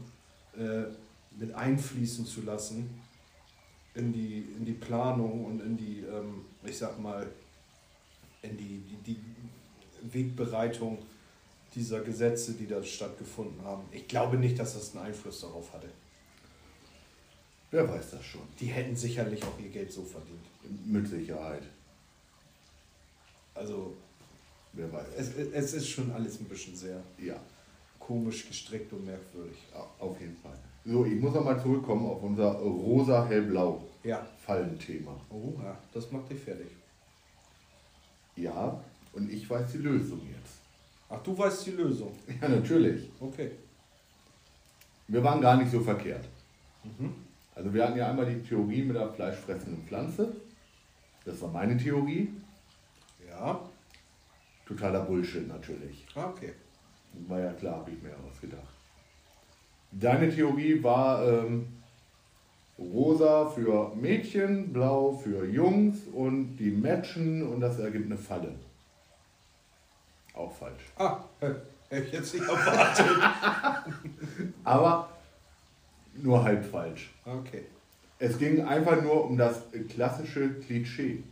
[0.57, 0.85] äh,
[1.38, 2.88] mit einfließen zu lassen
[3.95, 7.27] in die, in die Planung und in die, ähm, ich sag mal,
[8.43, 9.21] in die, die, die
[10.03, 10.99] Wegbereitung
[11.75, 13.85] dieser Gesetze, die da stattgefunden haben.
[13.93, 15.89] Ich glaube nicht, dass das einen Einfluss darauf hatte.
[17.71, 18.43] Wer weiß das schon.
[18.59, 20.41] Die hätten sicherlich auch ihr Geld so verdient.
[20.85, 21.63] Mit Sicherheit.
[23.55, 23.97] Also,
[24.73, 25.07] wer weiß.
[25.17, 27.41] Es, es ist schon alles ein bisschen sehr ja.
[27.99, 29.57] komisch gestrickt und merkwürdig.
[29.99, 30.59] Auf jeden Fall.
[30.85, 34.27] So, ich muss nochmal zurückkommen auf unser rosa-hellblau ja.
[34.45, 35.15] Fallenthema.
[35.29, 36.69] Oh, ja, das macht dich fertig.
[38.35, 40.61] Ja, und ich weiß die Lösung jetzt.
[41.09, 42.12] Ach, du weißt die Lösung?
[42.40, 43.11] Ja, natürlich.
[43.18, 43.51] Okay.
[45.09, 46.29] Wir waren gar nicht so verkehrt.
[46.85, 47.12] Mhm.
[47.55, 50.33] Also wir hatten ja einmal die Theorie mit der fleischfressenden Pflanze.
[51.25, 52.29] Das war meine Theorie.
[53.29, 53.61] Ja.
[54.66, 56.07] Totaler Bullshit natürlich.
[56.14, 56.53] Ah, okay.
[57.27, 58.62] War ja klar, habe ich mir ausgedacht.
[59.90, 61.66] Deine Theorie war ähm,
[62.79, 68.55] rosa für Mädchen, blau für Jungs und die matchen und das ergibt eine Falle.
[70.40, 70.85] Auch falsch.
[70.96, 71.22] Ah,
[71.90, 73.07] hätte ich jetzt nicht erwartet.
[74.64, 75.11] Aber
[76.14, 77.11] nur halb falsch.
[77.26, 77.64] Okay.
[78.18, 81.22] Es ging einfach nur um das klassische Klischee.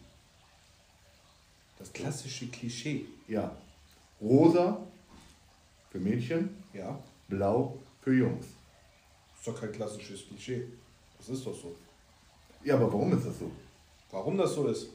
[1.79, 3.07] Das klassische Klischee?
[3.29, 3.51] Ja.
[4.21, 4.79] Rosa
[5.91, 6.99] für Mädchen, ja.
[7.29, 8.45] blau für Jungs.
[9.39, 10.67] ist doch kein klassisches Klischee.
[11.17, 11.75] Das ist doch so.
[12.63, 13.51] Ja, aber warum ist das so?
[14.11, 14.91] Warum das so ist?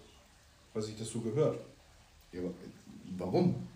[0.72, 1.60] Weil sich das so gehört.
[2.32, 2.52] Ja, aber
[3.18, 3.73] warum?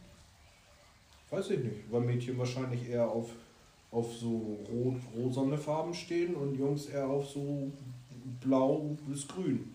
[1.29, 1.91] Weiß ich nicht.
[1.91, 3.31] Weil Mädchen wahrscheinlich eher auf,
[3.91, 7.71] auf so rot, rosane Farben stehen und Jungs eher auf so
[8.41, 9.73] blau bis grün.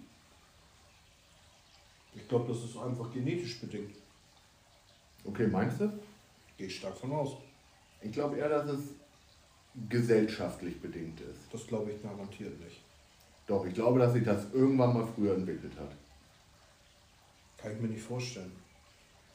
[2.14, 3.96] Ich glaube, das ist einfach genetisch bedingt.
[5.24, 5.92] Okay, meinst du?
[6.56, 7.36] Gehe ich stark von aus.
[8.00, 8.80] Ich glaube eher, dass es
[9.88, 11.40] gesellschaftlich bedingt ist.
[11.52, 12.82] Das glaube ich garantiert nicht.
[13.46, 15.90] Doch, ich glaube, dass sich das irgendwann mal früher entwickelt hat.
[17.56, 18.52] Kann ich mir nicht vorstellen.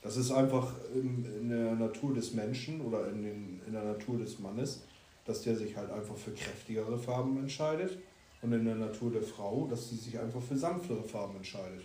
[0.08, 4.18] Das ist einfach in, in der Natur des Menschen oder in, den, in der Natur
[4.18, 4.84] des Mannes,
[5.26, 7.98] dass der sich halt einfach für kräftigere Farben entscheidet
[8.42, 11.84] und in der Natur der Frau, dass sie sich einfach für sanftere Farben entscheidet.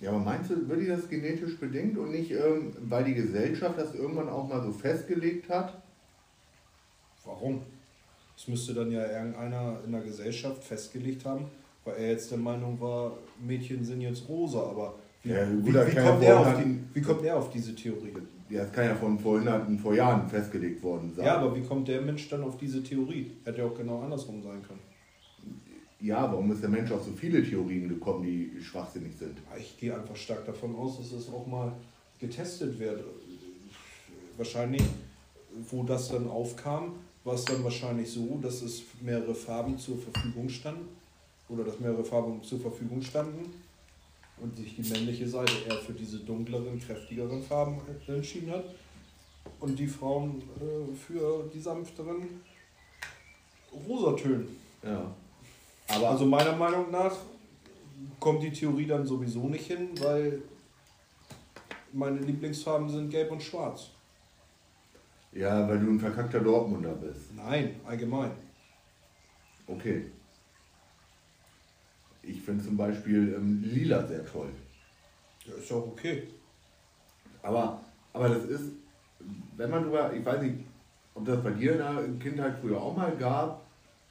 [0.00, 3.76] Ja, aber meinst du, wird die das genetisch bedingt und nicht, ähm, weil die Gesellschaft
[3.76, 5.82] das irgendwann auch mal so festgelegt hat?
[7.24, 7.62] Warum?
[8.36, 11.46] Das müsste dann ja irgendeiner in der Gesellschaft festgelegt haben,
[11.84, 15.84] weil er jetzt der Meinung war, Mädchen sind jetzt rosa, aber Ja, wie, wie, ja
[15.84, 18.12] kommt er auf vorher- die, wie kommt er auf diese Theorie?
[18.50, 21.24] Ja, das kann ja von vor hunderten, vor Jahren festgelegt worden sein.
[21.24, 23.32] Ja, aber wie kommt der Mensch dann auf diese Theorie?
[23.44, 24.80] Hätte ja auch genau andersrum sein können.
[25.98, 29.38] Ja, warum ist der Mensch auf so viele Theorien gekommen, die schwachsinnig sind?
[29.58, 31.72] Ich gehe einfach stark davon aus, dass es auch mal
[32.20, 33.02] getestet wird.
[34.36, 34.82] Wahrscheinlich,
[35.70, 36.92] wo das dann aufkam,
[37.24, 40.88] war es dann wahrscheinlich so, dass es mehrere Farben zur Verfügung standen
[41.48, 43.50] oder dass mehrere Farben zur Verfügung standen
[44.38, 48.64] und sich die männliche Seite eher für diese dunkleren, kräftigeren Farben entschieden hat
[49.60, 52.40] und die Frauen äh, für die sanfteren
[53.88, 54.48] Rosatönen.
[54.82, 55.10] Ja.
[55.88, 57.16] Aber Also meiner Meinung nach
[58.20, 60.42] kommt die Theorie dann sowieso nicht hin, weil
[61.92, 63.90] meine Lieblingsfarben sind gelb und schwarz.
[65.32, 67.34] ja, weil du ein verkackter Dortmunder bist.
[67.36, 68.30] Nein, allgemein.
[69.66, 70.06] Okay.
[72.26, 74.50] Ich finde zum Beispiel ähm, lila sehr toll.
[75.46, 76.24] Ja, ist ja auch okay.
[77.42, 77.80] Aber,
[78.12, 78.72] aber das ist,
[79.56, 80.64] wenn man drüber, ich weiß nicht,
[81.14, 83.62] ob das bei dir in der Kindheit früher auch mal gab,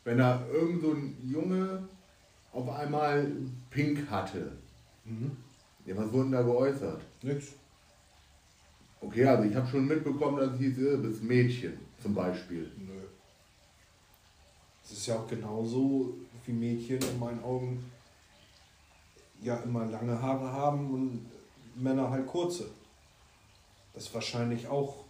[0.04, 1.88] wenn da irgend so ein Junge
[2.52, 3.32] auf einmal
[3.70, 4.52] pink hatte.
[5.06, 5.32] Mhm.
[5.86, 7.02] Ja, was wurden da geäußert?
[7.24, 7.54] Nix.
[9.02, 12.72] Okay, also ich habe schon mitbekommen, dass es hieß, äh, das Mädchen zum Beispiel.
[12.78, 12.94] Nö.
[14.84, 16.14] Es ist ja auch genauso
[16.46, 17.84] wie Mädchen in meinen Augen
[19.44, 21.26] ja immer lange Haare haben und
[21.76, 22.66] Männer halt kurze.
[23.94, 25.04] Das ist wahrscheinlich auch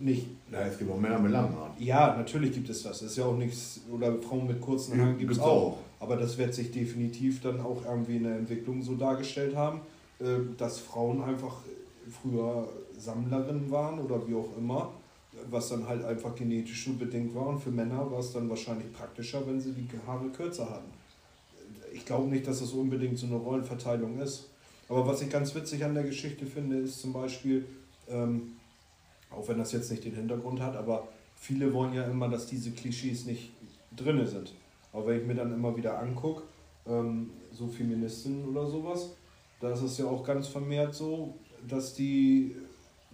[0.00, 1.72] nicht Na, es gibt auch Männer mit langen Haaren.
[1.78, 3.00] Ja, natürlich gibt es das.
[3.00, 5.46] Das ist ja auch nichts, oder Frauen mit kurzen Haaren gibt es auch.
[5.46, 5.78] auch.
[6.00, 9.80] Aber das wird sich definitiv dann auch irgendwie in der Entwicklung so dargestellt haben,
[10.18, 11.58] äh, dass Frauen einfach
[12.10, 14.90] früher Sammlerinnen waren oder wie auch immer,
[15.50, 17.48] was dann halt einfach genetisch so bedingt war.
[17.48, 20.90] Und für Männer war es dann wahrscheinlich praktischer, wenn sie die Haare kürzer hatten.
[21.96, 24.50] Ich glaube nicht, dass das unbedingt so eine Rollenverteilung ist.
[24.88, 27.64] Aber was ich ganz witzig an der Geschichte finde, ist zum Beispiel,
[28.06, 28.52] ähm,
[29.30, 32.70] auch wenn das jetzt nicht den Hintergrund hat, aber viele wollen ja immer, dass diese
[32.72, 33.50] Klischees nicht
[33.96, 34.52] drinne sind.
[34.92, 36.42] Aber wenn ich mir dann immer wieder angucke,
[36.86, 39.10] ähm, so Feministinnen oder sowas,
[39.60, 41.34] da ist es ja auch ganz vermehrt so,
[41.66, 42.54] dass die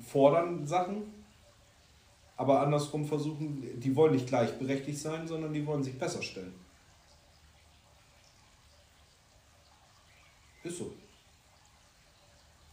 [0.05, 1.03] fordern Sachen,
[2.37, 6.53] aber andersrum versuchen, die wollen nicht gleichberechtigt sein, sondern die wollen sich besser stellen.
[10.65, 10.93] Ist so.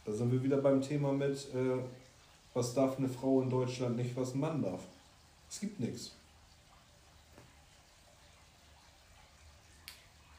[0.04, 1.78] Da sind wir wieder beim Thema mit, äh,
[2.54, 4.82] was darf eine Frau in Deutschland nicht, was ein Mann darf.
[5.48, 6.12] Es gibt nichts.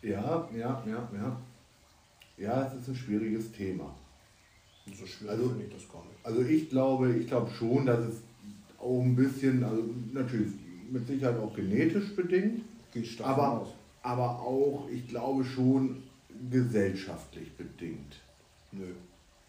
[0.02, 1.38] Ja, ja, ja, ja.
[2.38, 3.94] Ja, es ist ein schwieriges Thema.
[4.88, 6.26] So schwierig Also- finde ich das gar nicht.
[6.26, 8.22] Also ich glaube, ich glaube schon, dass es
[8.80, 10.54] auch ein bisschen, also natürlich
[10.90, 12.64] mit Sicherheit auch genetisch bedingt,
[13.22, 13.68] aber, aus.
[14.02, 16.02] aber auch, ich glaube schon
[16.50, 18.20] gesellschaftlich bedingt.
[18.72, 18.94] Nö.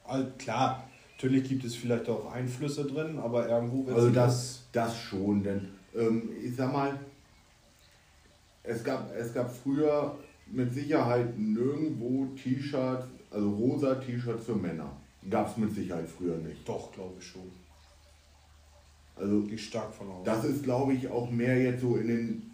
[0.04, 4.98] Also klar, natürlich gibt es vielleicht auch Einflüsse drin, aber irgendwo wird Also das, das
[4.98, 6.98] schon, denn ähm, ich sag mal,
[8.64, 14.90] es gab, es gab früher mit Sicherheit nirgendwo T-Shirts, also rosa T-Shirts für Männer.
[15.30, 16.68] Gab es mit Sicherheit früher nicht.
[16.68, 17.50] Doch, glaube ich schon.
[19.14, 20.24] Also Gehe ich stark von aus.
[20.24, 22.50] das ist, glaube ich, auch mehr jetzt so in den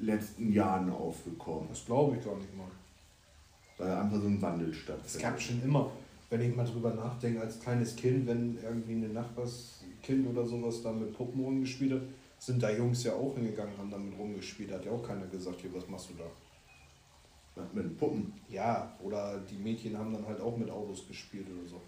[0.00, 2.66] letzten Jahren aufgekommen, Das glaube ich gar nicht mal.
[3.78, 5.22] Weil einfach so ein Wandel Es stattfindet.
[5.22, 5.90] gab schon immer,
[6.30, 10.92] wenn ich mal drüber nachdenke, als kleines Kind, wenn irgendwie ein Nachbarskind oder sowas da
[10.92, 12.02] mit Puppen rumgespielt hat,
[12.38, 14.70] sind da Jungs ja auch hingegangen, haben damit rumgespielt.
[14.72, 16.24] Hat ja auch keiner gesagt, hier, was machst du da?
[17.56, 18.32] Was mit Puppen.
[18.48, 21.80] Ja, oder die Mädchen haben dann halt auch mit Autos gespielt oder so.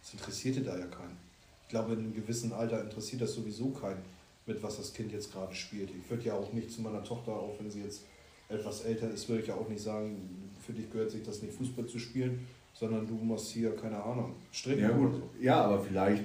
[0.00, 1.18] Das interessierte da ja keinen.
[1.64, 4.02] Ich glaube, in einem gewissen Alter interessiert das sowieso keinen.
[4.48, 5.90] mit was das Kind jetzt gerade spielt.
[5.90, 8.04] Ich würde ja auch nicht zu meiner Tochter, auch wenn sie jetzt
[8.48, 11.54] etwas älter ist, würde ich ja auch nicht sagen, für dich gehört sich das nicht
[11.54, 15.14] Fußball zu spielen, sondern du musst hier, keine Ahnung, stricken Ja, gut.
[15.14, 15.30] so.
[15.40, 16.24] ja, aber vielleicht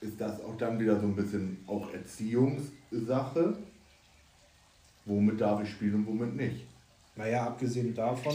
[0.00, 3.56] ist das auch dann wieder so ein bisschen auch Erziehungssache.
[5.04, 6.66] Womit darf ich spielen und womit nicht?
[7.16, 8.34] Naja, abgesehen davon,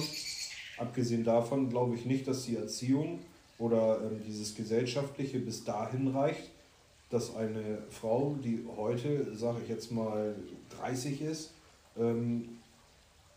[0.78, 3.20] abgesehen davon glaube ich nicht, dass die Erziehung
[3.58, 6.52] oder ähm, dieses Gesellschaftliche bis dahin reicht,
[7.10, 10.36] dass eine Frau, die heute, sage ich jetzt mal,
[10.82, 11.52] 30 ist,
[11.98, 12.50] ähm,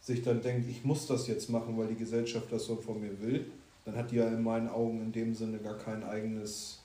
[0.08, 3.20] sich dann denkt, ich muss das jetzt machen, weil die Gesellschaft das so von mir
[3.20, 3.50] will,
[3.84, 6.80] dann hat die ja in meinen Augen in dem Sinne gar kein eigenes,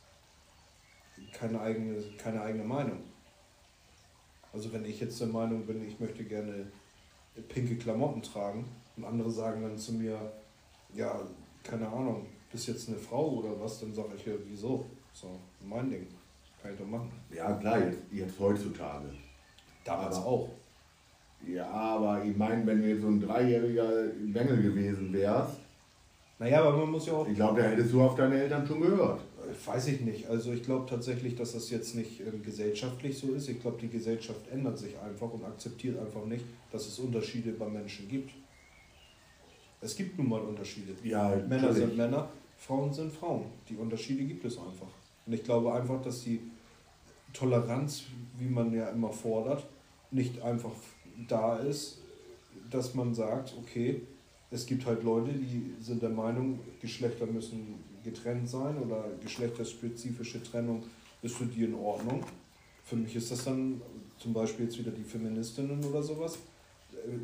[1.31, 2.99] keine eigene, keine eigene Meinung.
[4.51, 6.67] Also wenn ich jetzt der Meinung bin, ich möchte gerne
[7.47, 8.65] pinke Klamotten tragen
[8.97, 10.19] und andere sagen dann zu mir,
[10.93, 11.21] ja,
[11.63, 14.85] keine Ahnung, bist jetzt eine Frau oder was, dann sage ich ja, wieso?
[15.13, 16.07] So, mein Ding.
[16.61, 17.11] Kann ich doch machen.
[17.33, 19.09] Ja, klar, jetzt, jetzt heutzutage.
[19.85, 20.49] Damals Aber- auch.
[21.47, 23.89] Ja, aber ich meine, wenn du jetzt so ein dreijähriger
[24.33, 25.57] Bengel gewesen wärst,
[26.39, 28.81] Naja, aber man muss ja auch ich glaube, da hättest du auf deine Eltern schon
[28.81, 29.19] gehört.
[29.19, 30.27] Äh, Weiß ich nicht.
[30.27, 33.49] Also ich glaube tatsächlich, dass das jetzt nicht ähm, gesellschaftlich so ist.
[33.49, 37.67] Ich glaube, die Gesellschaft ändert sich einfach und akzeptiert einfach nicht, dass es Unterschiede bei
[37.67, 38.31] Menschen gibt.
[39.81, 40.93] Es gibt nun mal Unterschiede.
[41.03, 41.77] Ja, Männer natürlich.
[41.77, 43.45] sind Männer, Frauen sind Frauen.
[43.67, 44.87] Die Unterschiede gibt es einfach.
[45.25, 46.39] Und ich glaube einfach, dass die
[47.33, 48.03] Toleranz,
[48.37, 49.65] wie man ja immer fordert,
[50.11, 50.71] nicht einfach
[51.27, 51.99] da ist,
[52.69, 54.01] dass man sagt, okay,
[54.51, 60.83] es gibt halt Leute, die sind der Meinung, Geschlechter müssen getrennt sein oder geschlechterspezifische Trennung
[61.21, 62.23] ist für die in Ordnung.
[62.83, 63.81] Für mich ist das dann
[64.19, 66.37] zum Beispiel jetzt wieder die Feministinnen oder sowas,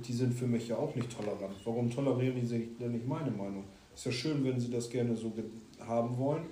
[0.08, 1.56] die sind für mich ja auch nicht tolerant.
[1.64, 3.66] Warum tolerieren die sich denn nicht meine Meinung?
[3.94, 5.32] Ist ja schön, wenn sie das gerne so
[5.80, 6.46] haben wollen,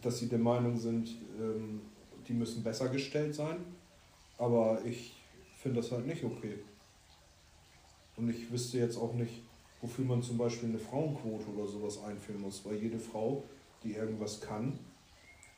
[0.00, 1.08] dass sie der Meinung sind,
[1.40, 1.80] ähm,
[2.26, 3.56] die müssen besser gestellt sein,
[4.38, 5.14] aber ich
[5.60, 6.54] finde das halt nicht okay.
[8.16, 9.42] Und ich wüsste jetzt auch nicht,
[9.80, 13.42] wofür man zum Beispiel eine Frauenquote oder sowas einführen muss, weil jede Frau,
[13.82, 14.78] die irgendwas kann,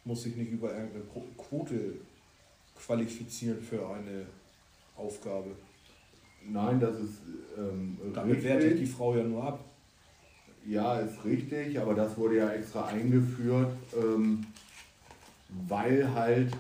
[0.04, 1.04] muss sich nicht über irgendeine
[1.36, 1.94] Quote
[2.76, 4.26] qualifizieren für eine
[4.96, 5.50] Aufgabe.
[6.46, 7.20] Nein, das ist
[7.56, 9.64] ähm, Damit werte ich die Frau ja nur ab.
[10.66, 14.46] Ja, ist richtig, aber das wurde ja extra eingeführt, ähm,
[15.68, 16.52] weil halt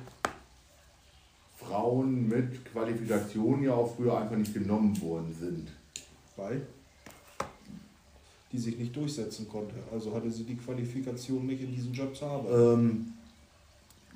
[1.56, 5.72] Frauen mit Qualifikation ja auch früher einfach nicht genommen worden sind.
[6.36, 6.66] Weil
[8.52, 9.74] die sich nicht durchsetzen konnte.
[9.92, 12.72] Also hatte sie die Qualifikation nicht in diesem Job zu arbeiten.
[12.80, 13.12] Ähm,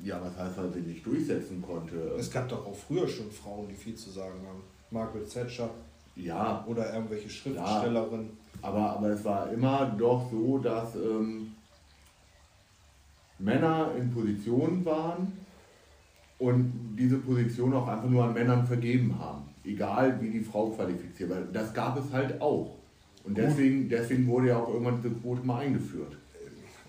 [0.04, 1.96] ja, was heißt, weil sie nicht durchsetzen konnte?
[2.18, 4.62] Es gab doch auch früher schon Frauen, die viel zu sagen haben.
[4.92, 5.70] Margaret Thatcher
[6.14, 8.30] Ja, oder irgendwelche Schriftstellerinnen.
[8.62, 11.52] aber, aber es war immer doch so, dass ähm,
[13.40, 15.32] Männer in Positionen waren
[16.38, 19.47] und diese Position auch einfach nur an Männern vergeben haben.
[19.68, 21.40] Egal wie die Frau qualifiziert war.
[21.52, 22.76] Das gab es halt auch.
[23.24, 26.16] Und deswegen, deswegen wurde ja auch irgendwann diese Quote mal eingeführt.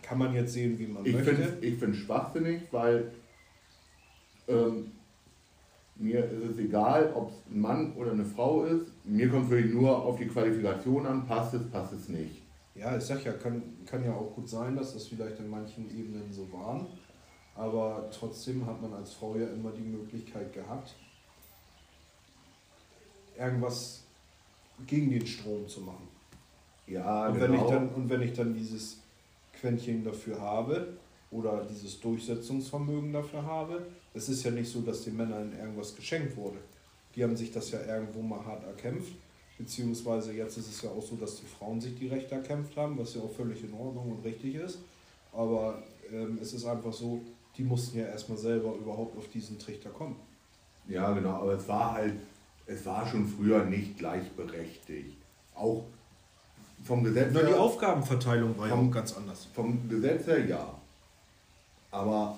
[0.01, 1.35] Kann man jetzt sehen, wie man Ich möchte.
[1.35, 3.11] finde ich find's schwachsinnig, weil
[4.47, 4.91] ähm,
[5.95, 8.87] mir ist es egal, ob es ein Mann oder eine Frau ist.
[9.03, 12.41] Mir kommt es wirklich nur auf die Qualifikation an, passt es, passt es nicht.
[12.73, 15.89] Ja, ich sag ja, kann, kann ja auch gut sein, dass das vielleicht in manchen
[15.89, 16.87] Ebenen so waren.
[17.55, 20.95] Aber trotzdem hat man als Frau ja immer die Möglichkeit gehabt,
[23.39, 24.03] irgendwas
[24.85, 26.07] gegen den Strom zu machen.
[26.87, 27.47] Ja, Und, genau.
[27.47, 28.97] wenn ich dann, und wenn ich dann dieses
[29.59, 30.97] Quäntchen dafür habe
[31.31, 36.35] oder dieses Durchsetzungsvermögen dafür habe, es ist ja nicht so, dass den Männern irgendwas geschenkt
[36.35, 36.57] wurde.
[37.15, 39.13] Die haben sich das ja irgendwo mal hart erkämpft.
[39.57, 42.97] Beziehungsweise jetzt ist es ja auch so, dass die Frauen sich die Rechte erkämpft haben,
[42.97, 44.79] was ja auch völlig in Ordnung und richtig ist.
[45.33, 47.21] Aber ähm, es ist einfach so,
[47.57, 50.15] die mussten ja erstmal selber überhaupt auf diesen Trichter kommen.
[50.87, 52.15] ja, genau, aber es war halt,
[52.69, 55.17] es war schon früher nicht gleichberechtigt.
[55.55, 55.85] Auch
[56.83, 59.47] vom Gesetz Nur die her, Aufgabenverteilung war ja Vom- auch ganz anders.
[59.53, 60.73] vom Gesetz her ja.
[61.91, 62.37] Aber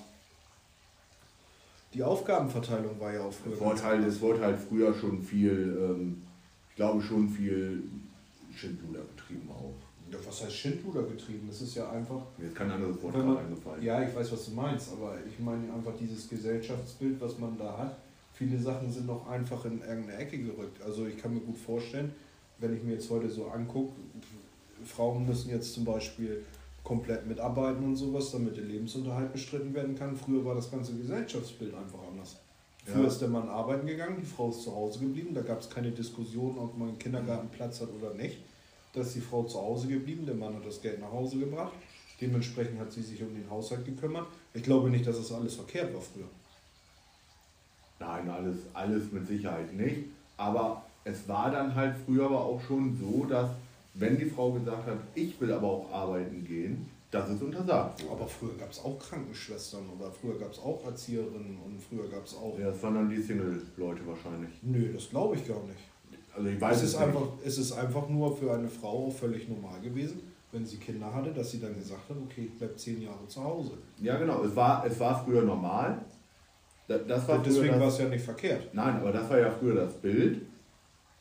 [1.94, 4.16] Die Aufgabenverteilung war ja auch früher es ganz wurde, halt, anders.
[4.16, 6.22] es wurde halt früher schon viel, ähm,
[6.70, 7.84] ich glaube schon viel
[8.56, 9.74] Schindluder betrieben auch.
[10.10, 11.48] Ja, was heißt Schindluder getrieben?
[11.50, 13.84] Es ist ja einfach Mir ist kein anderes Wort gerade man, eingefallen.
[13.84, 17.78] ja, ich weiß, was du meinst, aber ich meine einfach dieses Gesellschaftsbild, was man da
[17.78, 17.98] hat.
[18.42, 20.82] Viele Sachen sind noch einfach in irgendeine Ecke gerückt.
[20.82, 22.12] Also ich kann mir gut vorstellen,
[22.58, 23.94] wenn ich mir jetzt heute so angucke,
[24.84, 26.44] Frauen müssen jetzt zum Beispiel
[26.84, 30.18] komplett mitarbeiten und sowas, damit der Lebensunterhalt bestritten werden kann.
[30.18, 32.38] Früher war das ganze Gesellschaftsbild einfach anders.
[32.84, 33.08] Früher Ja.
[33.10, 35.92] ist der Mann arbeiten gegangen, die Frau ist zu Hause geblieben, da gab es keine
[35.92, 38.40] Diskussion, ob man einen Kindergartenplatz hat oder nicht.
[38.94, 41.74] Da ist die Frau zu Hause geblieben, der Mann hat das Geld nach Hause gebracht.
[42.20, 44.26] Dementsprechend hat sie sich um den Haushalt gekümmert.
[44.56, 46.28] Ich glaube nicht, dass das alles verkehrt war früher.
[48.02, 50.06] Nein, alles, alles mit Sicherheit nicht.
[50.38, 53.52] Aber es war dann halt früher aber auch schon so, dass
[53.94, 58.14] wenn die Frau gesagt hat, ich will aber auch arbeiten gehen, dass es untersagt wurde.
[58.14, 62.26] Aber früher gab es auch Krankenschwestern oder früher gab es auch Erzieherinnen und früher gab
[62.26, 62.58] es auch.
[62.58, 64.50] Ja, das waren dann die Single-Leute wahrscheinlich.
[64.64, 65.80] Nö, das glaube ich gar nicht.
[66.34, 69.82] Also ich weiß es, ist einfach, es ist einfach nur für eine Frau völlig normal
[69.82, 70.22] gewesen,
[70.54, 73.44] wenn sie Kinder hatte, dass sie dann gesagt hat, okay, ich bleibe zehn Jahre zu
[73.44, 73.72] Hause.
[74.02, 74.44] Ja, genau.
[74.44, 76.00] Es war, es war früher normal.
[77.00, 78.74] Das war Deswegen war es ja nicht verkehrt.
[78.74, 80.42] Nein, aber das war ja früher das Bild.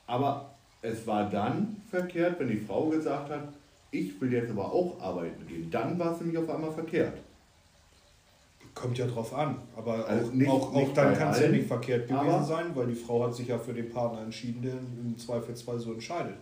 [0.06, 3.48] Aber es war dann verkehrt, wenn die Frau gesagt hat,
[3.90, 5.70] ich will jetzt aber auch arbeiten gehen.
[5.70, 7.18] Dann war es nämlich auf einmal verkehrt.
[8.74, 11.48] Kommt ja drauf an, aber also auch, nicht, auch, nicht auch dann kann es ja
[11.48, 14.74] nicht verkehrt gewesen sein, weil die Frau hat sich ja für den Partner entschieden, der
[14.74, 16.36] im Zweifelsfall so entscheidet.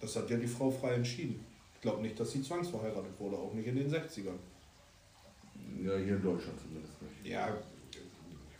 [0.00, 1.44] Das hat ja die Frau frei entschieden.
[1.74, 4.38] Ich glaube nicht, dass sie zwangsverheiratet wurde, auch nicht in den 60ern.
[5.82, 7.32] Ja, hier in Deutschland zumindest nicht.
[7.32, 7.48] Ja,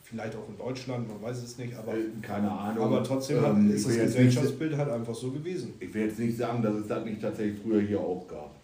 [0.03, 2.85] vielleicht auch in Deutschland, man weiß es nicht, aber äh, keine Ahnung.
[2.85, 5.75] Aber trotzdem ähm, ist das Gesellschaftsbild halt einfach so gewesen.
[5.81, 8.55] Ich will jetzt nicht sagen, dass es das nicht tatsächlich früher hier auch gab.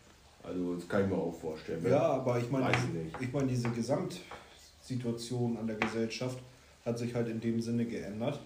[0.43, 1.85] Also das kann ich mir auch vorstellen.
[1.89, 2.69] Ja, aber ich meine,
[3.21, 6.39] ich meine, diese Gesamtsituation an der Gesellschaft
[6.85, 8.41] hat sich halt in dem Sinne geändert.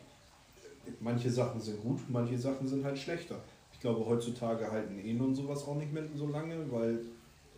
[1.00, 3.36] Manche Sachen sind gut, manche Sachen sind halt schlechter.
[3.72, 7.00] Ich glaube, heutzutage halten Ehen und sowas auch nicht mehr so lange, weil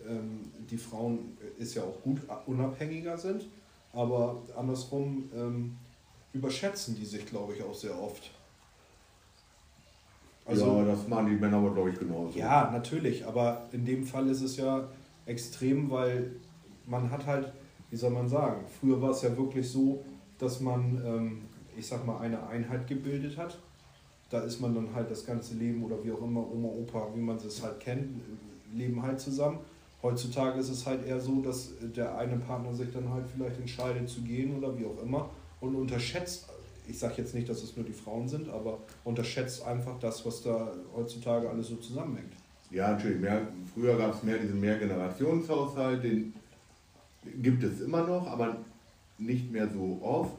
[0.07, 0.41] ähm,
[0.71, 3.47] die Frauen ist ja auch gut unabhängiger sind
[3.93, 5.77] aber andersrum ähm,
[6.33, 8.31] überschätzen die sich, glaube ich, auch sehr oft.
[10.45, 12.39] Also, ja, das machen die Männer aber, glaube ich, genauso.
[12.39, 14.89] Ja, natürlich, aber in dem Fall ist es ja
[15.27, 16.37] extrem, weil
[16.87, 17.53] man hat halt,
[17.91, 20.03] wie soll man sagen, früher war es ja wirklich so,
[20.39, 21.43] dass man, ähm,
[21.77, 23.59] ich sag mal, eine Einheit gebildet hat.
[24.31, 27.21] Da ist man dann halt das ganze Leben oder wie auch immer, Oma, Opa, wie
[27.21, 28.21] man es halt kennt,
[28.73, 29.59] leben halt zusammen.
[30.03, 34.09] Heutzutage ist es halt eher so, dass der eine Partner sich dann halt vielleicht entscheidet
[34.09, 35.29] zu gehen oder wie auch immer
[35.61, 36.49] und unterschätzt,
[36.87, 40.43] ich sage jetzt nicht, dass es nur die Frauen sind, aber unterschätzt einfach das, was
[40.43, 42.33] da heutzutage alles so zusammenhängt.
[42.71, 43.21] Ja, natürlich.
[43.21, 43.43] Mehr,
[43.75, 46.33] früher gab es mehr diesen Mehrgenerationshaushalt, den
[47.43, 48.57] gibt es immer noch, aber
[49.19, 50.37] nicht mehr so oft,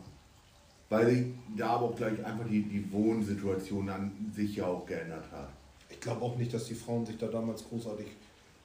[0.90, 1.26] weil sich
[1.58, 5.50] da aber auch gleich einfach die, die Wohnsituation an sich ja auch geändert hat.
[5.90, 8.08] Ich glaube auch nicht, dass die Frauen sich da damals großartig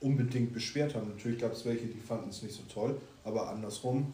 [0.01, 1.09] unbedingt beschwert haben.
[1.09, 4.13] Natürlich gab es welche, die fanden es nicht so toll, aber andersrum,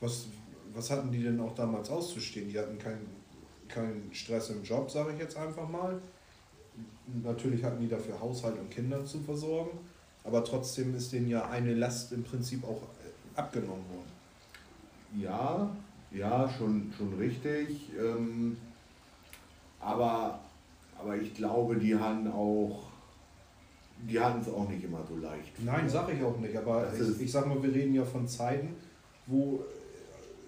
[0.00, 0.26] was,
[0.74, 2.48] was hatten die denn auch damals auszustehen?
[2.48, 3.22] Die hatten keinen
[3.72, 6.00] keinen Stress im Job, sage ich jetzt einfach mal.
[7.22, 9.78] Natürlich hatten die dafür Haushalt und Kinder zu versorgen,
[10.24, 15.20] aber trotzdem ist denen ja eine Last im Prinzip auch äh, abgenommen worden.
[15.20, 15.70] Ja,
[16.10, 17.90] ja, schon, schon richtig.
[17.98, 18.56] Ähm,
[19.80, 20.38] aber,
[20.98, 22.84] aber ich glaube, die haben auch
[24.08, 25.52] die hatten es auch nicht immer so leicht.
[25.64, 26.56] Nein, sage ich auch nicht.
[26.56, 28.74] Aber ich, ich sag mal, wir reden ja von Zeiten,
[29.26, 29.64] wo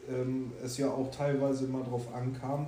[0.08, 2.66] ähm, es ja auch teilweise immer darauf ankam,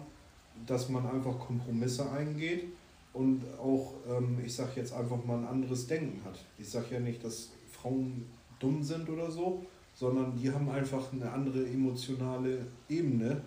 [0.66, 2.64] dass man einfach Kompromisse eingeht
[3.12, 6.39] und auch, ähm, ich sag jetzt einfach mal ein anderes Denken hat.
[6.59, 8.26] Ich sage ja nicht, dass Frauen
[8.59, 9.64] dumm sind oder so,
[9.95, 13.41] sondern die haben einfach eine andere emotionale Ebene,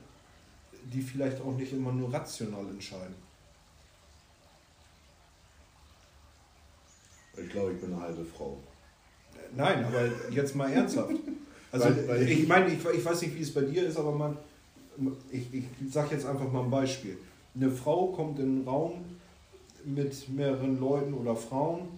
[0.92, 3.16] die vielleicht auch nicht immer nur rational entscheiden.
[7.44, 8.58] Ich glaube, ich bin eine halbe Frau.
[9.56, 11.12] Nein, aber jetzt mal ernsthaft.
[11.72, 13.96] Also weil, weil ich, ich meine, ich, ich weiß nicht, wie es bei dir ist,
[13.96, 14.36] aber man,
[15.30, 17.16] ich, ich sage jetzt einfach mal ein Beispiel.
[17.56, 19.06] Eine Frau kommt in einen Raum
[19.86, 21.90] mit mehreren Leuten oder Frauen,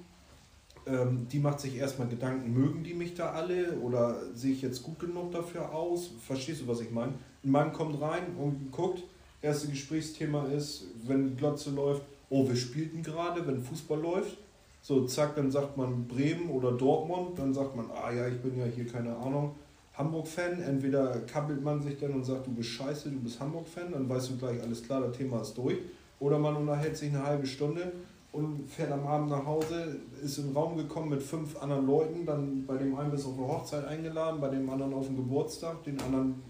[0.87, 4.81] ähm, die macht sich erstmal Gedanken, mögen die mich da alle oder sehe ich jetzt
[4.83, 6.09] gut genug dafür aus?
[6.25, 7.13] Verstehst du, was ich meine?
[7.43, 9.03] Ein Mann kommt rein und guckt,
[9.41, 14.37] erste Gesprächsthema ist, wenn die Glotze läuft, oh, wir spielten gerade, wenn Fußball läuft.
[14.82, 18.57] So, zack, dann sagt man Bremen oder Dortmund, dann sagt man, ah ja, ich bin
[18.57, 19.55] ja hier, keine Ahnung,
[19.93, 20.61] Hamburg-Fan.
[20.63, 24.32] Entweder kappelt man sich dann und sagt, du bist scheiße, du bist Hamburg-Fan, dann weißt
[24.32, 25.77] du gleich, alles klar, das Thema ist durch.
[26.19, 27.91] Oder man unterhält sich eine halbe Stunde
[28.32, 32.65] und fährt am Abend nach Hause, ist den Raum gekommen mit fünf anderen Leuten, dann
[32.65, 35.84] bei dem einen bist du auf eine Hochzeit eingeladen, bei dem anderen auf den Geburtstag,
[35.84, 36.41] den anderen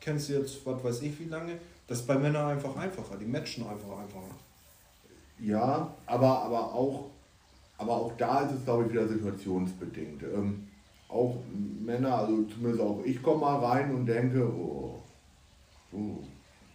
[0.00, 1.58] kennst du jetzt, was weiß ich wie lange.
[1.88, 4.34] Das ist bei Männern einfach einfacher, die matchen einfach einfacher.
[5.40, 7.10] Ja, aber, aber auch
[7.78, 10.22] aber auch da ist es, glaube ich, wieder situationsbedingt.
[10.22, 10.66] Ähm,
[11.08, 11.36] auch
[11.80, 15.02] Männer, also zumindest auch ich komme mal rein und denke, oh,
[15.92, 16.18] uh,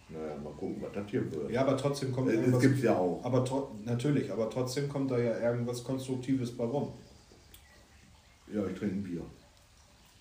[0.08, 1.50] naja, mal gucken, was das hier wird.
[1.50, 2.54] Ja, aber trotzdem kommt das irgendwas.
[2.54, 3.20] Das gibt es ja auch.
[3.24, 3.44] Aber
[3.84, 6.88] natürlich, aber trotzdem kommt da ja irgendwas Konstruktives bei rum.
[8.52, 9.22] Ja, ich trinke ein Bier.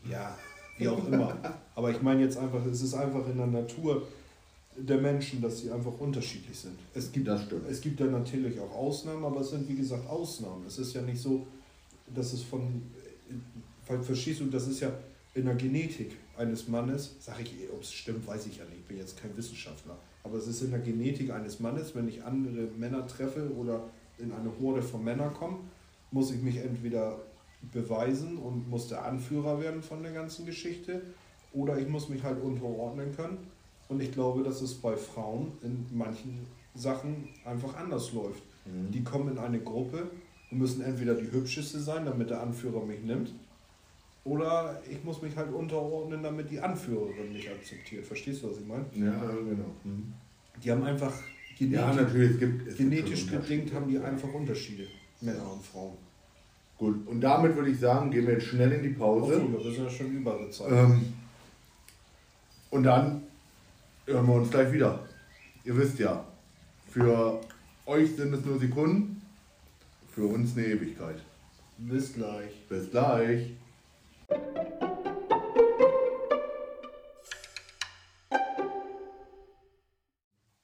[0.09, 0.38] Ja,
[0.77, 1.38] wie auch immer.
[1.75, 4.03] aber ich meine jetzt einfach, es ist einfach in der Natur
[4.76, 6.78] der Menschen, dass sie einfach unterschiedlich sind.
[6.93, 7.69] Es gibt, das stimmt.
[7.69, 10.65] Es gibt ja natürlich auch Ausnahmen, aber es sind wie gesagt Ausnahmen.
[10.65, 11.45] Es ist ja nicht so,
[12.13, 12.82] dass es von,
[14.01, 14.91] verstehst du, das ist ja,
[15.34, 18.86] in der Genetik eines Mannes, sage ich, ob es stimmt, weiß ich ja nicht, ich
[18.86, 22.67] bin jetzt kein Wissenschaftler, aber es ist in der Genetik eines Mannes, wenn ich andere
[22.78, 23.84] Männer treffe oder
[24.17, 25.57] in eine Horde von Männern komme,
[26.11, 27.19] muss ich mich entweder
[27.72, 31.01] beweisen und muss der Anführer werden von der ganzen Geschichte
[31.53, 33.38] oder ich muss mich halt unterordnen können.
[33.91, 38.41] Und ich glaube, dass es bei Frauen in manchen Sachen einfach anders läuft.
[38.65, 38.89] Mhm.
[38.89, 40.09] Die kommen in eine Gruppe
[40.49, 43.33] und müssen entweder die hübscheste sein, damit der Anführer mich nimmt,
[44.23, 48.05] oder ich muss mich halt unterordnen, damit die Anführerin mich akzeptiert.
[48.05, 48.85] Verstehst du, was ich meine?
[48.93, 49.71] Ja, genau.
[49.83, 50.13] Mhm.
[50.63, 51.13] Die haben einfach
[51.57, 54.87] genetisch, ja, natürlich, es gibt, es genetisch gibt bedingt haben die einfach Unterschiede,
[55.19, 55.97] Männer und Frauen.
[56.77, 59.33] Gut, und damit würde ich sagen, gehen wir jetzt schnell in die Pause.
[59.35, 60.71] Ach so, wir sind ja schon über Zeit.
[60.71, 61.13] Ähm,
[62.69, 63.23] und dann
[64.06, 64.99] hören wir uns gleich wieder.
[65.64, 66.26] Ihr wisst ja,
[66.89, 67.39] für
[67.86, 69.22] euch sind es nur Sekunden,
[70.10, 71.20] für uns eine Ewigkeit.
[71.78, 72.52] Bis gleich.
[72.68, 73.52] Bis gleich.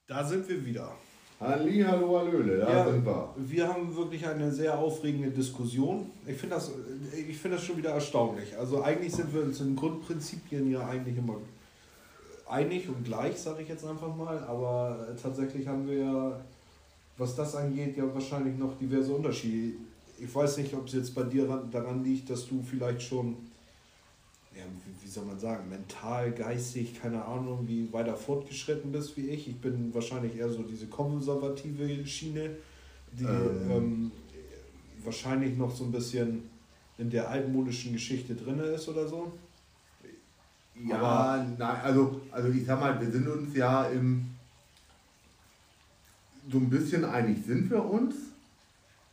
[0.07, 0.91] Da sind wir wieder.
[1.39, 3.35] Halli, hallo, hallöle, da ja, sind wir.
[3.37, 6.09] Wir haben wirklich eine sehr aufregende Diskussion.
[6.25, 6.71] Ich finde das,
[7.39, 8.57] find das schon wieder erstaunlich.
[8.57, 11.35] Also eigentlich sind wir uns in Grundprinzipien ja eigentlich immer
[12.49, 14.37] einig und gleich, sage ich jetzt einfach mal.
[14.39, 16.39] Aber tatsächlich haben wir ja,
[17.17, 19.77] was das angeht, ja wahrscheinlich noch diverse Unterschiede.
[20.19, 23.35] Ich weiß nicht, ob es jetzt bei dir daran liegt, dass du vielleicht schon
[24.57, 24.63] ja,
[25.03, 29.47] wie soll man sagen, mental, geistig, keine Ahnung, wie weiter fortgeschritten bist wie ich.
[29.47, 32.57] Ich bin wahrscheinlich eher so diese konservative Schiene,
[33.13, 33.71] die ähm.
[33.71, 34.11] Ähm,
[35.03, 36.49] wahrscheinlich noch so ein bisschen
[36.97, 39.31] in der altmodischen Geschichte drin ist oder so.
[40.85, 44.27] Ja, Aber nein, also, also ich sag mal, wir sind uns ja im
[46.49, 48.15] so ein bisschen einig sind wir uns.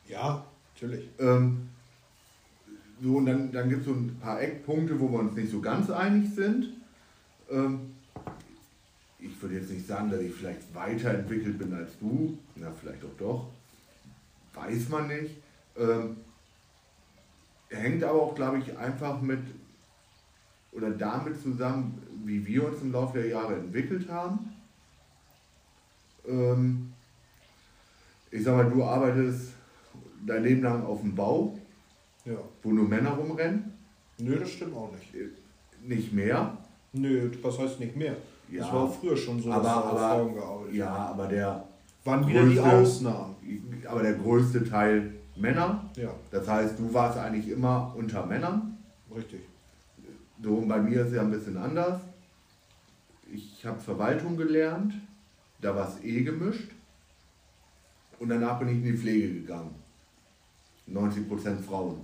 [0.09, 0.45] Ja,
[0.75, 1.09] natürlich.
[1.19, 1.69] Ähm,
[3.03, 5.61] so, und dann, dann gibt es so ein paar Eckpunkte, wo wir uns nicht so
[5.61, 6.69] ganz einig sind.
[7.51, 7.95] Ähm,
[9.19, 12.39] ich würde jetzt nicht sagen, dass ich vielleicht weiterentwickelt bin als du.
[12.55, 13.49] Na, vielleicht auch doch.
[14.55, 15.37] Weiß man nicht.
[15.77, 16.19] Ähm,
[17.71, 19.41] hängt aber auch, glaube ich, einfach mit
[20.75, 24.53] oder damit zusammen, wie wir uns im Laufe der Jahre entwickelt haben.
[26.27, 26.93] Ähm,
[28.31, 29.53] ich sag mal, du arbeitest
[30.27, 31.57] dein Leben lang auf dem Bau
[32.25, 32.39] ja.
[32.63, 33.73] Wo nur Männer rumrennen?
[34.19, 35.15] Nö, das stimmt auch nicht.
[35.15, 35.29] Äh,
[35.83, 36.57] nicht mehr?
[36.93, 38.17] Nö, was heißt nicht mehr?
[38.51, 41.65] Ja, das war auch früher schon so, aber, dass aber, Frauen gearbeitet Ja, aber der.
[42.05, 43.35] Waren wieder die Ausnahmen.
[43.87, 45.91] Aber der größte Teil Männer.
[45.97, 46.11] Ja.
[46.31, 48.77] Das heißt, du warst eigentlich immer unter Männern.
[49.15, 49.41] Richtig.
[50.45, 52.01] So, und bei mir ist es ja ein bisschen anders.
[53.33, 54.93] Ich habe Verwaltung gelernt,
[55.61, 56.71] da war es eh gemischt.
[58.19, 59.75] Und danach bin ich in die Pflege gegangen.
[60.89, 61.97] 90% Frauen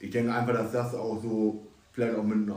[0.00, 1.60] ich denke einfach, dass das auch so
[1.92, 2.50] vielleicht auch mit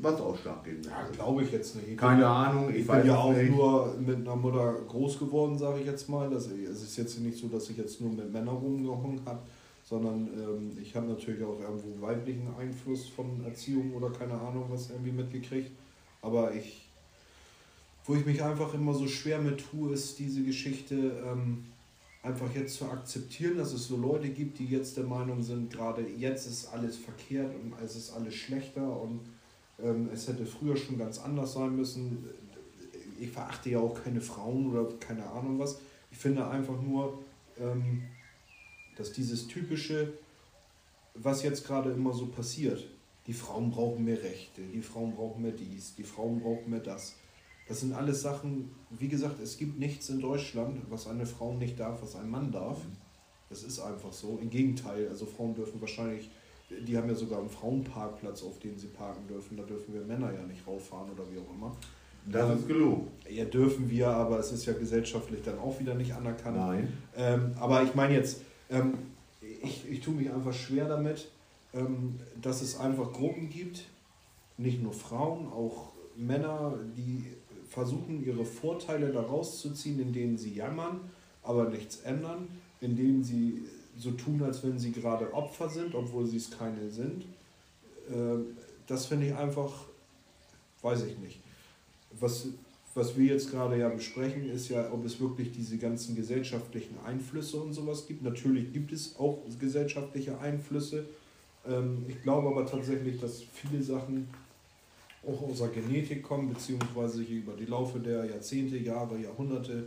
[0.00, 1.96] was ausschlaggebend Ja, glaube ich jetzt nicht.
[1.96, 3.52] Keine Ahnung, ich, ich bin ja auch nicht.
[3.52, 6.28] nur mit einer Mutter groß geworden, sage ich jetzt mal.
[6.28, 9.38] Das, es ist jetzt nicht so, dass ich jetzt nur mit Männern rumgehangen habe,
[9.92, 14.88] sondern ähm, ich habe natürlich auch irgendwo weiblichen Einfluss von Erziehung oder keine Ahnung was
[14.88, 15.70] irgendwie mitgekriegt.
[16.22, 16.88] Aber ich,
[18.06, 21.22] wo ich mich einfach immer so schwer mit tue, ist diese Geschichte.
[21.26, 21.64] Ähm,
[22.22, 26.06] einfach jetzt zu akzeptieren, dass es so Leute gibt, die jetzt der Meinung sind, gerade
[26.16, 29.20] jetzt ist alles verkehrt und es ist alles schlechter und
[29.82, 32.24] ähm, es hätte früher schon ganz anders sein müssen.
[33.20, 35.80] Ich verachte ja auch keine Frauen oder keine Ahnung was.
[36.10, 37.18] Ich finde einfach nur,
[37.60, 38.04] ähm,
[39.02, 40.12] dass dieses typische,
[41.14, 42.86] was jetzt gerade immer so passiert,
[43.26, 47.16] die Frauen brauchen mehr Rechte, die Frauen brauchen mehr dies, die Frauen brauchen mehr das
[47.68, 51.78] das sind alles Sachen, wie gesagt, es gibt nichts in Deutschland, was eine Frau nicht
[51.78, 52.78] darf, was ein Mann darf.
[53.48, 54.38] Das ist einfach so.
[54.42, 56.30] Im Gegenteil, also Frauen dürfen wahrscheinlich,
[56.86, 59.56] die haben ja sogar einen Frauenparkplatz, auf dem sie parken dürfen.
[59.56, 61.76] Da dürfen wir Männer ja nicht rauffahren oder wie auch immer.
[62.26, 63.08] Das ist gelogen.
[63.28, 66.56] Ja, dürfen wir, aber es ist ja gesellschaftlich dann auch wieder nicht anerkannt.
[66.56, 66.92] Nein.
[67.16, 68.42] Ähm, aber ich meine jetzt,
[68.72, 68.94] ähm,
[69.40, 71.30] ich, ich tue mich einfach schwer damit,
[71.74, 73.84] ähm, dass es einfach Gruppen gibt,
[74.56, 77.26] nicht nur Frauen, auch Männer, die
[77.68, 81.00] versuchen, ihre Vorteile daraus zu ziehen, indem sie jammern,
[81.42, 82.48] aber nichts ändern,
[82.80, 83.62] indem sie
[83.96, 87.24] so tun, als wenn sie gerade Opfer sind, obwohl sie es keine sind.
[88.10, 88.56] Ähm,
[88.86, 89.72] das finde ich einfach,
[90.82, 91.40] weiß ich nicht.
[92.20, 92.48] Was,
[92.94, 97.56] was wir jetzt gerade ja besprechen, ist ja, ob es wirklich diese ganzen gesellschaftlichen Einflüsse
[97.56, 98.22] und sowas gibt.
[98.22, 101.06] Natürlich gibt es auch gesellschaftliche Einflüsse.
[101.66, 104.28] Ähm, ich glaube aber tatsächlich, dass viele Sachen
[105.26, 109.84] auch aus der Genetik kommen, beziehungsweise sich über die Laufe der Jahrzehnte, Jahre, Jahrhunderte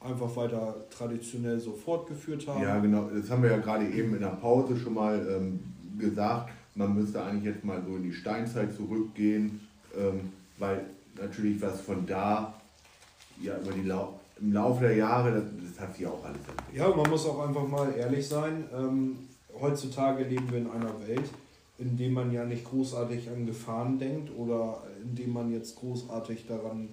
[0.00, 2.62] einfach weiter traditionell so fortgeführt haben.
[2.62, 3.10] Ja, genau.
[3.12, 5.60] Das haben wir ja gerade eben in der Pause schon mal ähm,
[5.98, 6.52] gesagt.
[6.76, 9.60] man müsste eigentlich jetzt mal so in die Steinzeit zurückgehen,
[9.98, 10.86] ähm, weil
[11.20, 12.54] natürlich was von da
[13.40, 16.76] ja über die Lau im Laufe der Jahre, das, das hat sich auch alles entwickelt.
[16.76, 18.64] Ja, man muss auch einfach mal ehrlich sein.
[18.72, 19.16] Ähm,
[19.60, 21.30] heutzutage leben wir in einer Welt,
[21.78, 26.46] in der man ja nicht großartig an Gefahren denkt oder in dem man jetzt großartig
[26.46, 26.88] daran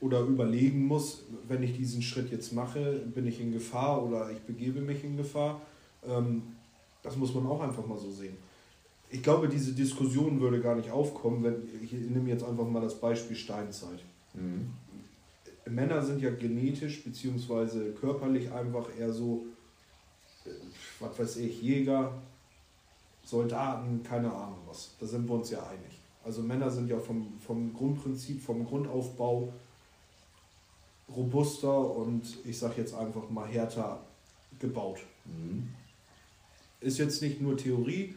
[0.00, 4.40] oder überlegen muss, wenn ich diesen Schritt jetzt mache, bin ich in Gefahr oder ich
[4.40, 5.60] begebe mich in Gefahr.
[6.04, 6.42] Ähm,
[7.02, 8.36] das muss man auch einfach mal so sehen.
[9.12, 12.98] Ich glaube, diese Diskussion würde gar nicht aufkommen, wenn ich nehme jetzt einfach mal das
[12.98, 14.00] Beispiel Steinzeit.
[14.32, 14.72] Mhm.
[15.70, 17.92] Männer sind ja genetisch bzw.
[17.92, 19.46] körperlich einfach eher so,
[20.44, 20.50] äh,
[20.98, 22.20] was weiß ich, Jäger,
[23.24, 24.96] Soldaten, keine Ahnung was.
[24.98, 26.00] Da sind wir uns ja einig.
[26.24, 29.52] Also Männer sind ja vom, vom Grundprinzip, vom Grundaufbau
[31.14, 34.00] robuster und ich sage jetzt einfach mal härter
[34.58, 35.00] gebaut.
[35.26, 35.68] Mhm.
[36.80, 38.14] Ist jetzt nicht nur Theorie.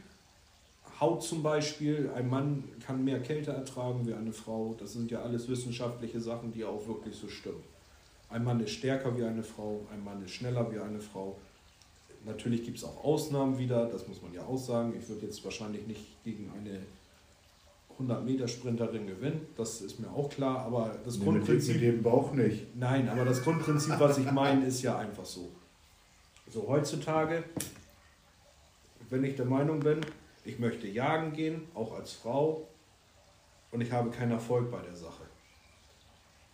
[0.99, 4.75] Haut zum Beispiel, ein Mann kann mehr Kälte ertragen wie eine Frau.
[4.79, 7.63] Das sind ja alles wissenschaftliche Sachen, die auch wirklich so stimmen.
[8.29, 11.37] Ein Mann ist stärker wie eine Frau, ein Mann ist schneller wie eine Frau.
[12.25, 14.93] Natürlich gibt es auch Ausnahmen wieder, das muss man ja auch sagen.
[14.99, 16.79] Ich würde jetzt wahrscheinlich nicht gegen eine
[17.99, 21.75] 100-Meter-Sprinterin gewinnen, das ist mir auch klar, aber das nee, Grundprinzip.
[21.75, 22.75] Mit dem Bauch nicht.
[22.75, 25.49] Nein, aber das Grundprinzip, was ich meine, ist ja einfach so.
[26.51, 27.43] So heutzutage,
[29.09, 30.01] wenn ich der Meinung bin,
[30.45, 32.67] ich möchte jagen gehen, auch als Frau,
[33.71, 35.23] und ich habe keinen Erfolg bei der Sache.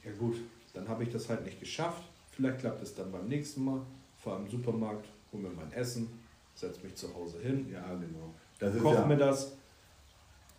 [0.04, 0.38] Ja gut,
[0.74, 2.04] dann habe ich das halt nicht geschafft.
[2.32, 3.82] Vielleicht klappt es dann beim nächsten Mal.
[4.18, 6.08] Fahre im Supermarkt, hole mir mein Essen,
[6.56, 7.68] setze mich zu Hause hin.
[7.72, 8.34] Ja, genau.
[8.58, 9.56] Das koche ja mir das.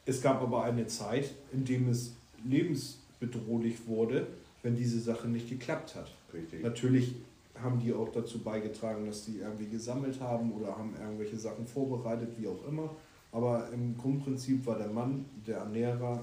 [0.04, 2.14] Es gab aber eine Zeit, in dem es
[2.44, 4.26] lebensbedrohlich wurde,
[4.62, 6.12] wenn diese Sache nicht geklappt hat.
[6.32, 6.62] Richtig.
[6.62, 7.16] Natürlich
[7.60, 12.30] haben die auch dazu beigetragen, dass die irgendwie gesammelt haben oder haben irgendwelche Sachen vorbereitet,
[12.38, 12.90] wie auch immer.
[13.32, 16.22] Aber im Grundprinzip war der Mann der Ernährer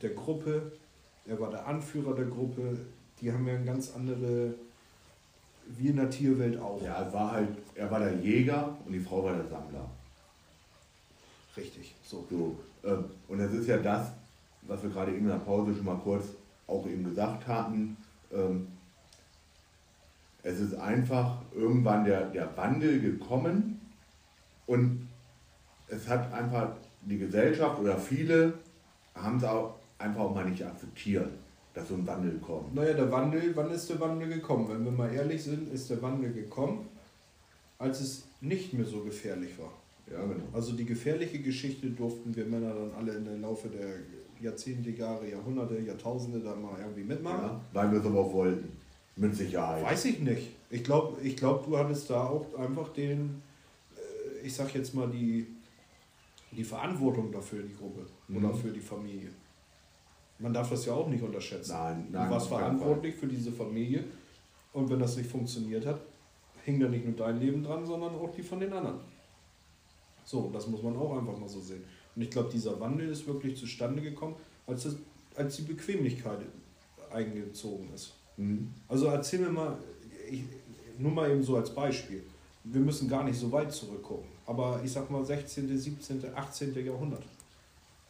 [0.00, 0.72] der Gruppe,
[1.26, 2.78] er war der Anführer der Gruppe.
[3.20, 4.54] Die haben ja eine ganz andere,
[5.66, 6.80] wie in der Tierwelt auch.
[6.82, 9.90] Ja, er war halt, er war der Jäger und die Frau war der Sammler.
[11.56, 12.26] Richtig, so.
[12.30, 14.12] so ähm, und das ist ja das,
[14.62, 16.26] was wir gerade eben in der Pause schon mal kurz
[16.66, 17.96] auch eben gesagt hatten.
[18.32, 18.68] Ähm,
[20.42, 23.80] es ist einfach irgendwann der, der Wandel gekommen
[24.66, 25.08] und
[25.88, 28.54] es hat einfach die Gesellschaft oder viele
[29.14, 31.28] haben es auch einfach auch mal nicht akzeptiert,
[31.74, 32.74] dass so ein Wandel kommt.
[32.74, 34.68] Naja, der Wandel, wann ist der Wandel gekommen?
[34.68, 36.88] Wenn wir mal ehrlich sind, ist der Wandel gekommen,
[37.78, 39.72] als es nicht mehr so gefährlich war.
[40.10, 40.44] Ja, genau.
[40.52, 43.96] Also die gefährliche Geschichte durften wir Männer dann alle in der Laufe der
[44.40, 47.42] Jahrzehnte, Jahre, Jahrhunderte, Jahrtausende da mal irgendwie mitmachen.
[47.42, 48.68] Ja, weil wir es aber wollten.
[49.16, 49.82] Mit Sicherheit.
[49.82, 50.50] Weiß ich nicht.
[50.68, 53.42] Ich glaube, ich glaub, du hattest da auch einfach den,
[53.96, 55.46] äh, ich sag jetzt mal, die,
[56.52, 58.36] die Verantwortung dafür, die Gruppe mhm.
[58.36, 59.30] oder für die Familie.
[60.38, 61.72] Man darf das ja auch nicht unterschätzen.
[61.72, 62.28] Nein, nein.
[62.28, 64.04] Du warst verantwortlich für diese Familie
[64.72, 66.00] und wenn das nicht funktioniert hat,
[66.64, 69.00] hing da nicht nur dein Leben dran, sondern auch die von den anderen.
[70.24, 71.84] So, das muss man auch einfach mal so sehen.
[72.14, 74.34] Und ich glaube, dieser Wandel ist wirklich zustande gekommen,
[74.66, 74.96] als, das,
[75.36, 76.40] als die Bequemlichkeit
[77.12, 78.14] eingezogen ist.
[78.36, 78.74] Mhm.
[78.88, 79.78] Also erzähl mir mal,
[80.30, 80.42] ich,
[80.98, 82.24] nur mal eben so als Beispiel.
[82.68, 86.84] Wir müssen gar nicht so weit zurückgucken, aber ich sag mal 16., 17., 18.
[86.84, 87.22] Jahrhundert.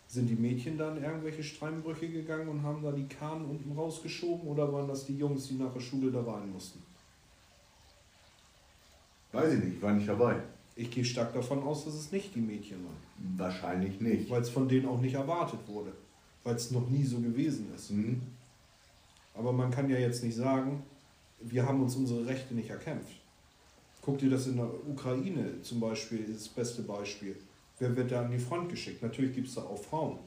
[0.08, 4.72] Sind die Mädchen dann irgendwelche Steinbrüche gegangen und haben da die Kahn unten rausgeschoben oder
[4.72, 6.82] waren das die Jungs, die nach der Schule da rein mussten?
[9.32, 10.40] Weiß ich nicht, war nicht dabei.
[10.74, 13.38] Ich gehe stark davon aus, dass es nicht die Mädchen waren.
[13.38, 14.30] Wahrscheinlich nicht.
[14.30, 15.92] Weil es von denen auch nicht erwartet wurde.
[16.44, 17.90] Weil es noch nie so gewesen ist.
[17.90, 18.22] Mhm.
[19.34, 20.82] Aber man kann ja jetzt nicht sagen,
[21.40, 23.25] wir haben uns unsere Rechte nicht erkämpft.
[24.06, 27.34] Guck dir das in der Ukraine zum Beispiel, ist das beste Beispiel.
[27.80, 29.02] Wer wird da an die Front geschickt?
[29.02, 30.20] Natürlich gibt es da auch Frauen.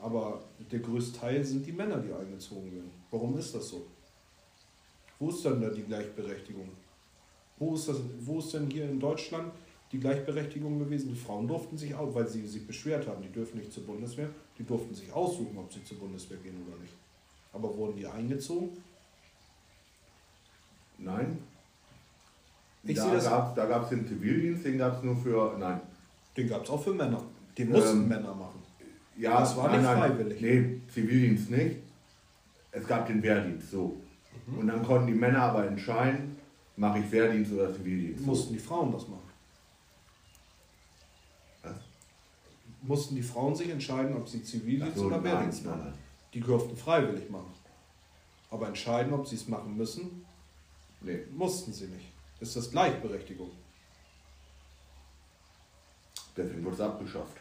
[0.00, 0.40] Aber
[0.70, 2.92] der größte Teil sind die Männer, die eingezogen werden.
[3.10, 3.84] Warum ist das so?
[5.18, 6.68] Wo ist dann da die Gleichberechtigung?
[7.58, 9.52] Wo ist, das, wo ist denn hier in Deutschland
[9.90, 11.08] die Gleichberechtigung gewesen.
[11.08, 14.30] Die Frauen durften sich auch, weil sie sich beschwert haben, die dürfen nicht zur Bundeswehr,
[14.56, 16.94] die durften sich aussuchen, ob sie zur Bundeswehr gehen oder nicht.
[17.52, 18.80] Aber wurden die eingezogen?
[20.98, 21.38] Nein.
[22.88, 25.56] Ich da gab es den Zivildienst, den gab es nur für.
[25.58, 25.80] Nein.
[26.36, 27.22] Den gab es auch für Männer.
[27.56, 28.62] Den mussten ähm, Männer machen.
[29.16, 30.40] Ja, das war nein, nicht freiwillig.
[30.40, 31.76] Nee, Zivildienst nicht.
[32.70, 33.96] Es gab den Wehrdienst, so.
[34.46, 34.58] Mhm.
[34.58, 36.36] Und dann konnten die Männer aber entscheiden,
[36.76, 38.24] mache ich Wehrdienst oder Zivildienst.
[38.24, 39.28] Mussten die Frauen das machen?
[42.82, 45.92] mussten die Frauen sich entscheiden, ob sie Zivildienst so, oder Wehrdienst machen.
[46.32, 47.52] Die durften freiwillig machen.
[48.50, 50.24] Aber entscheiden, ob sie es machen müssen,
[51.02, 51.20] nee.
[51.36, 52.06] mussten sie nicht.
[52.40, 53.50] Ist das Gleichberechtigung?
[56.36, 57.36] Deswegen wurde es abgeschafft.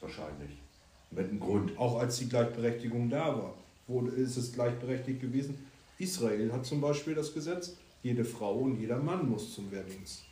[0.00, 0.50] Wahrscheinlich.
[1.10, 1.76] Mit einem Grund.
[1.78, 3.54] Auch als die Gleichberechtigung da war.
[3.86, 5.66] Wo ist es gleichberechtigt gewesen?
[5.98, 10.24] Israel hat zum Beispiel das Gesetz, jede Frau und jeder Mann muss zum Wehrdienst.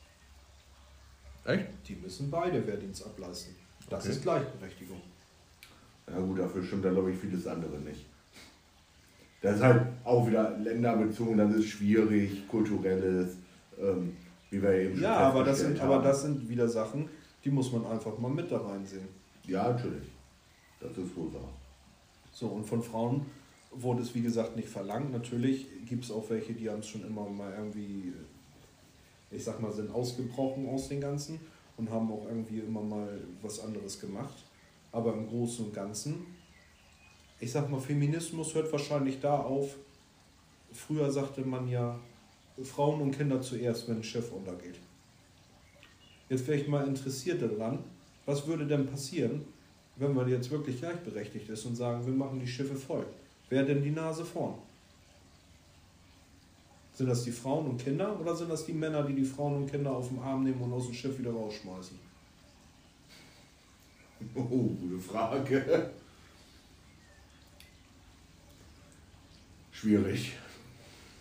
[1.45, 1.67] Echt?
[1.89, 3.55] Die müssen beide Wehrdienst ableisten.
[3.89, 4.13] Das Okay.
[4.15, 5.01] ist Gleichberechtigung.
[6.09, 8.07] Ja gut, dafür stimmt da glaube ich vieles andere nicht.
[9.41, 13.37] Das ist halt auch wieder länderbezogen, das ist schwierig, kulturelles,
[13.79, 14.17] ähm,
[14.51, 16.05] wie wir eben schon Ja, aber das, sind, festgestellt aber haben.
[16.05, 17.09] das sind wieder Sachen,
[17.45, 19.09] die muss man einfach mal mit da reinsehen.
[19.47, 20.09] Ja, natürlich.
[20.81, 21.49] Das ist wohl wahr.
[22.33, 23.27] So, und von Frauen
[23.71, 25.13] wurde es wie gesagt nicht verlangt.
[25.13, 28.13] Natürlich gibt es auch welche, die haben es schon immer mal irgendwie,
[29.31, 31.41] ich sag mal, sind ausgebrochen aus den Ganzen
[31.77, 34.45] und haben auch irgendwie immer mal was anderes gemacht.
[34.93, 36.27] Aber im Großen und Ganzen,
[37.41, 39.77] ich sag mal, Feminismus hört wahrscheinlich da auf.
[40.73, 41.99] Früher sagte man ja,
[42.63, 44.79] Frauen und Kinder zuerst, wenn ein Schiff untergeht.
[46.29, 47.79] Jetzt wäre ich mal interessiert daran,
[48.27, 49.45] was würde denn passieren,
[49.97, 53.07] wenn man jetzt wirklich gleichberechtigt ist und sagen, wir machen die Schiffe voll.
[53.49, 54.55] Wer denn die Nase vorn?
[56.95, 59.71] Sind das die Frauen und Kinder oder sind das die Männer, die die Frauen und
[59.71, 61.99] Kinder auf den Arm nehmen und aus dem Schiff wieder rausschmeißen?
[64.37, 65.91] Oh, gute Frage.
[69.73, 70.37] Schwierig.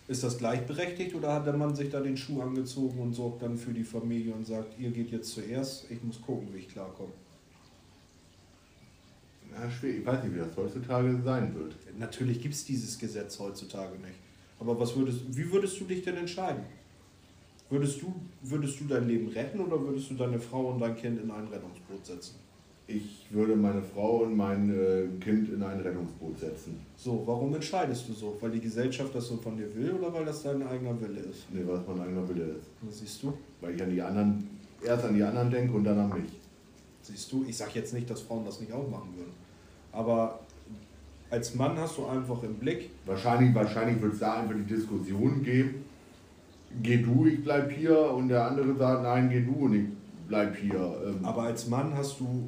[0.08, 3.56] Ist das gleichberechtigt oder hat der Mann sich da den Schuh angezogen und sorgt dann
[3.56, 7.12] für die Familie und sagt, ihr geht jetzt zuerst, ich muss gucken, wie ich klarkomme?
[9.52, 10.00] Ja, schwierig.
[10.00, 11.76] Ich weiß nicht, wie das heutzutage sein wird.
[11.98, 14.18] Natürlich gibt es dieses Gesetz heutzutage nicht.
[14.58, 16.64] Aber was würdest, wie würdest du dich denn entscheiden?
[17.68, 21.20] Würdest du, würdest du dein Leben retten oder würdest du deine Frau und dein Kind
[21.22, 22.36] in ein Rettungsboot setzen?
[22.86, 26.80] Ich würde meine Frau und mein äh, Kind in ein Rettungsboot setzen.
[26.96, 28.36] So, warum entscheidest du so?
[28.40, 31.46] Weil die Gesellschaft das so von dir will oder weil das dein eigener Wille ist?
[31.52, 32.68] Nee, was mein eigener Wille ist.
[32.82, 33.32] Das siehst du?
[33.60, 34.48] Weil ich an die anderen,
[34.84, 36.32] erst an die anderen denke und dann an mich.
[37.02, 37.44] Siehst du?
[37.48, 39.32] Ich sage jetzt nicht, dass Frauen das nicht auch machen würden.
[39.92, 40.40] Aber
[41.30, 45.42] als Mann hast du einfach im Blick, Wahrscheinlich, wahrscheinlich wird es da einfach die Diskussion
[45.42, 45.84] geben,
[46.82, 49.84] geh du, ich bleib hier und der andere sagt, nein, geh du und ich
[50.28, 51.02] bleib hier.
[51.06, 52.44] Ähm, aber als Mann hast du,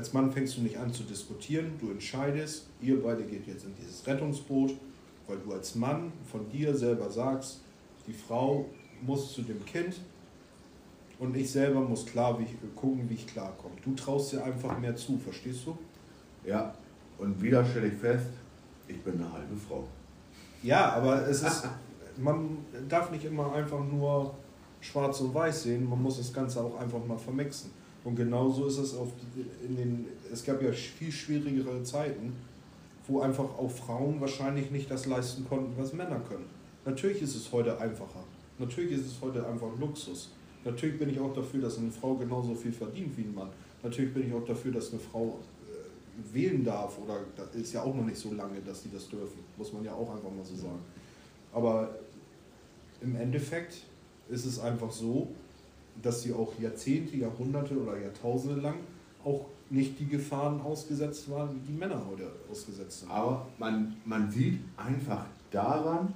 [0.00, 3.74] als Mann fängst du nicht an zu diskutieren, du entscheidest, ihr beide geht jetzt in
[3.74, 4.72] dieses Rettungsboot,
[5.26, 7.60] weil du als Mann von dir selber sagst,
[8.06, 8.64] die Frau
[9.02, 10.00] muss zu dem Kind
[11.18, 13.74] und ich selber muss klar wie ich, gucken, wie ich klarkomme.
[13.84, 15.76] Du traust dir einfach mehr zu, verstehst du?
[16.46, 16.74] ja,
[17.18, 18.30] und wieder stelle ich fest,
[18.88, 19.84] ich bin eine halbe Frau.
[20.62, 21.68] Ja, aber es ist,
[22.16, 22.56] man
[22.88, 24.34] darf nicht immer einfach nur
[24.80, 27.70] schwarz und weiß sehen, man muss das Ganze auch einfach mal vermixen.
[28.04, 29.08] Und genauso ist es auf
[29.66, 32.32] in den, es gab ja viel schwierigere Zeiten,
[33.06, 36.46] wo einfach auch Frauen wahrscheinlich nicht das leisten konnten, was Männer können.
[36.84, 38.24] Natürlich ist es heute einfacher.
[38.58, 40.30] Natürlich ist es heute einfach Luxus.
[40.64, 43.48] Natürlich bin ich auch dafür, dass eine Frau genauso viel verdient wie ein Mann.
[43.82, 45.38] Natürlich bin ich auch dafür, dass eine Frau
[45.68, 49.08] äh, wählen darf oder das ist ja auch noch nicht so lange, dass die das
[49.08, 49.40] dürfen.
[49.56, 50.80] Muss man ja auch einfach mal so sagen.
[51.52, 51.98] Aber
[53.00, 53.82] im Endeffekt
[54.28, 55.28] ist es einfach so,
[56.02, 58.76] dass sie auch Jahrzehnte, Jahrhunderte oder Jahrtausende lang
[59.24, 63.10] auch nicht die Gefahren ausgesetzt waren, wie die Männer heute ausgesetzt sind.
[63.10, 66.12] Aber man, man sieht einfach daran,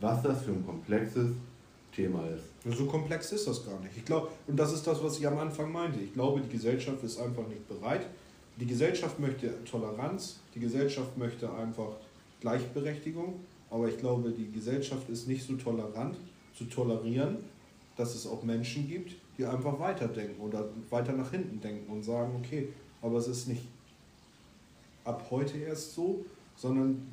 [0.00, 1.30] was das für ein komplexes
[1.94, 2.76] Thema ist.
[2.76, 3.96] So komplex ist das gar nicht.
[3.96, 6.00] Ich glaube, und das ist das, was ich am Anfang meinte.
[6.00, 8.06] Ich glaube, die Gesellschaft ist einfach nicht bereit.
[8.58, 11.96] Die Gesellschaft möchte Toleranz, die Gesellschaft möchte einfach
[12.40, 16.16] Gleichberechtigung, aber ich glaube, die Gesellschaft ist nicht so tolerant
[16.54, 17.38] zu tolerieren,
[17.96, 22.34] dass es auch Menschen gibt, die einfach weiterdenken oder weiter nach hinten denken und sagen,
[22.36, 22.68] okay,
[23.00, 23.66] aber es ist nicht
[25.04, 26.24] ab heute erst so,
[26.56, 27.06] sondern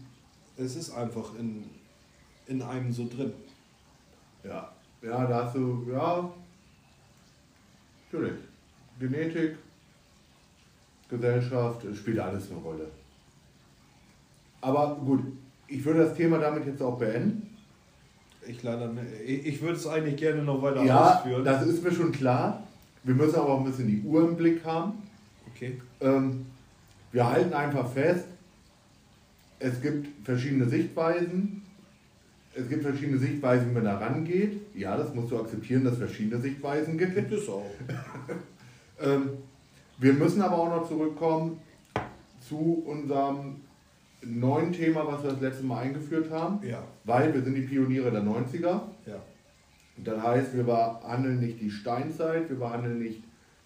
[0.57, 1.65] es ist einfach in,
[2.47, 3.33] in einem so drin.
[4.43, 4.71] Ja,
[5.01, 6.31] ja, da hast du, ja,
[8.05, 8.39] natürlich.
[8.99, 9.55] Genetik,
[11.09, 12.87] Gesellschaft, es spielt alles eine Rolle.
[14.61, 15.23] Aber gut,
[15.67, 17.57] ich würde das Thema damit jetzt auch beenden.
[18.49, 19.05] Ich leider nicht.
[19.25, 21.45] Ich, ich würde es eigentlich gerne noch weiter Ja, ausführen.
[21.45, 22.63] das ist mir schon klar.
[23.03, 24.93] Wir müssen aber auch ein bisschen die Uhr im Blick haben.
[25.53, 25.79] okay.
[26.01, 26.45] Ähm,
[27.11, 28.25] wir halten einfach fest,
[29.59, 31.63] es gibt verschiedene Sichtweisen.
[32.55, 34.59] Es gibt verschiedene Sichtweisen, wie man da rangeht.
[34.75, 37.15] Ja, das musst du akzeptieren, dass es verschiedene Sichtweisen gibt.
[37.15, 37.65] Gibt es auch.
[39.01, 39.29] Ähm,
[39.97, 41.61] wir müssen aber auch noch zurückkommen
[42.49, 43.61] zu unserem
[44.21, 48.11] neuen Thema, was wir das letzte Mal eingeführt haben, Ja, weil wir sind die Pioniere
[48.11, 48.81] der 90er.
[49.05, 49.21] ja.
[50.01, 53.21] Das heißt, wir behandeln nicht die Steinzeit, wir behandeln nicht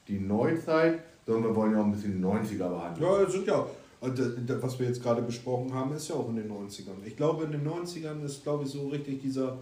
[0.08, 3.06] die Neuzeit, sondern wir wollen ja auch ein bisschen die 90er behandeln.
[3.08, 3.66] Ja, es sind ja.
[4.01, 7.04] d- Was wir jetzt gerade besprochen haben, ist ja auch in den 90ern.
[7.06, 9.58] Ich glaube, in den 90ern ist, glaube ich, so richtig dieser,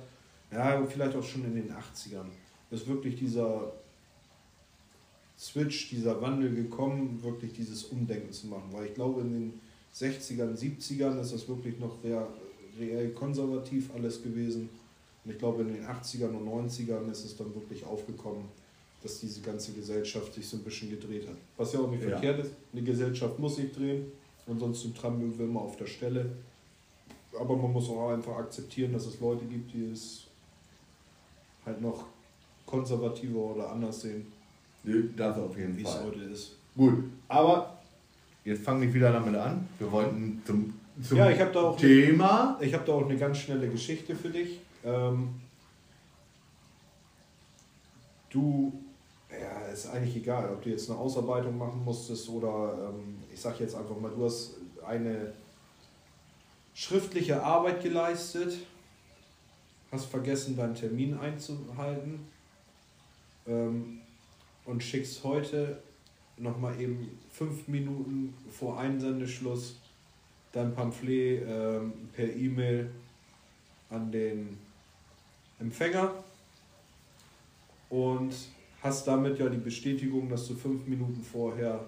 [0.52, 2.26] ja, vielleicht auch schon in den 80ern,
[2.72, 3.74] ist wirklich dieser
[5.38, 8.70] Switch, dieser Wandel gekommen, wirklich dieses Umdenken zu machen.
[8.72, 9.60] Weil ich glaube, in den
[9.96, 12.28] 60ern, 70ern ist das wirklich noch real,
[12.80, 14.70] reell konservativ alles gewesen.
[15.24, 18.46] Und ich glaube, in den 80ern und 90ern ist es dann wirklich aufgekommen,
[19.04, 21.36] dass diese ganze Gesellschaft sich so ein bisschen gedreht hat.
[21.58, 22.10] Was ja auch nicht ja.
[22.10, 22.52] verkehrt ist.
[22.72, 24.12] Eine Gesellschaft muss sich drehen,
[24.48, 26.32] ansonsten trampeln wir immer auf der Stelle.
[27.39, 30.26] Aber man muss auch einfach akzeptieren, dass es Leute gibt, die es
[31.66, 32.06] halt noch
[32.66, 34.26] konservativer oder anders sehen.
[35.16, 35.78] Das auf jeden Fall.
[35.78, 36.52] Wie es heute ist.
[36.76, 37.81] Gut, aber
[38.44, 39.68] jetzt fange ich wieder damit an.
[39.80, 42.58] Wir wollten zum, zum ja, ich da auch Thema.
[42.58, 44.60] Eine, ich habe da auch eine ganz schnelle Geschichte für dich.
[44.84, 45.30] Ähm,
[48.30, 48.74] du,
[49.30, 53.58] ja, ist eigentlich egal, ob du jetzt eine Ausarbeitung machen musstest oder ähm, ich sage
[53.60, 55.34] jetzt einfach mal, du hast eine
[56.74, 58.58] schriftliche Arbeit geleistet,
[59.92, 62.28] hast vergessen, deinen Termin einzuhalten
[63.48, 64.02] ähm,
[64.66, 65.82] und schickst heute
[66.38, 69.76] nochmal eben fünf Minuten vor Einsendeschluss
[70.52, 72.90] dein Pamphlet ähm, per E-Mail
[73.90, 74.58] an den
[75.60, 76.12] Empfänger
[77.90, 78.34] und
[78.82, 81.86] hast damit ja die Bestätigung, dass du fünf Minuten vorher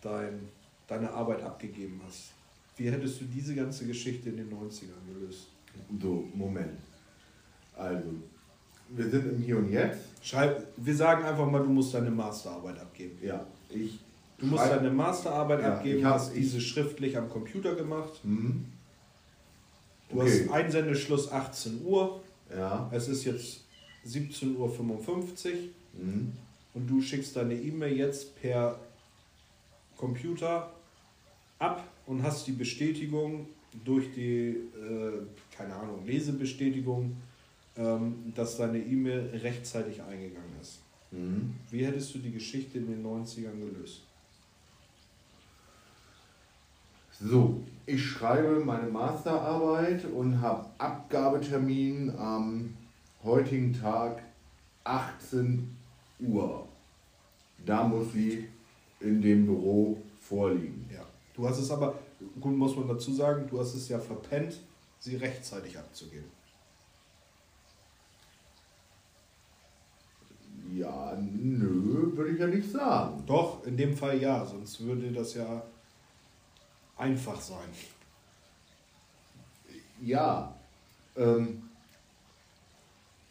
[0.00, 0.48] dein,
[0.88, 2.32] deine Arbeit abgegeben hast.
[2.76, 5.48] Wie hättest du diese ganze Geschichte in den 90ern gelöst?
[6.00, 6.78] So, Moment.
[7.76, 8.08] Also,
[8.88, 10.11] wir sind im Hier und Jetzt.
[10.22, 13.18] Schreib, wir sagen einfach mal, du musst deine Masterarbeit abgeben.
[13.22, 13.98] Ja, ich.
[14.38, 18.20] Du musst deine Masterarbeit ja, abgeben, ich hast diese schriftlich am Computer gemacht.
[18.24, 18.64] Mhm.
[20.08, 20.44] Du okay.
[20.44, 22.22] hast Einsendeschluss 18 Uhr.
[22.54, 22.90] Ja.
[22.92, 23.64] Es ist jetzt
[24.06, 24.68] 17.55 Uhr.
[25.94, 26.32] Mhm.
[26.74, 28.78] Und du schickst deine E-Mail jetzt per
[29.96, 30.72] Computer
[31.58, 33.46] ab und hast die Bestätigung
[33.84, 35.22] durch die, äh,
[35.56, 37.16] keine Ahnung, Lesebestätigung,
[37.76, 40.80] ähm, dass deine E-Mail rechtzeitig eingegangen ist.
[41.10, 41.54] Mhm.
[41.70, 44.02] Wie hättest du die Geschichte in den 90ern gelöst?
[47.20, 52.74] So, ich schreibe meine Masterarbeit und habe Abgabetermin am
[53.22, 54.22] heutigen Tag
[54.84, 55.76] 18
[56.18, 56.66] Uhr.
[57.64, 58.48] Da muss sie
[59.00, 60.88] in dem Büro vorliegen.
[60.92, 61.04] Ja.
[61.34, 61.94] Du hast es aber,
[62.40, 64.58] gut muss man dazu sagen, du hast es ja verpennt,
[64.98, 66.26] sie rechtzeitig abzugeben.
[70.74, 73.22] Ja, nö, würde ich ja nicht sagen.
[73.26, 75.62] Doch, in dem Fall ja, sonst würde das ja
[76.96, 77.68] einfach sein.
[80.00, 80.54] Ja,
[81.16, 81.62] ähm,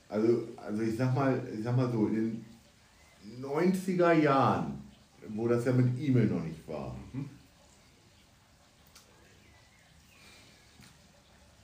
[0.08, 2.46] also, also ich sag mal, ich sag mal so, in den
[3.44, 4.82] 90er Jahren,
[5.30, 7.30] wo das ja mit E-Mail noch nicht war, mhm.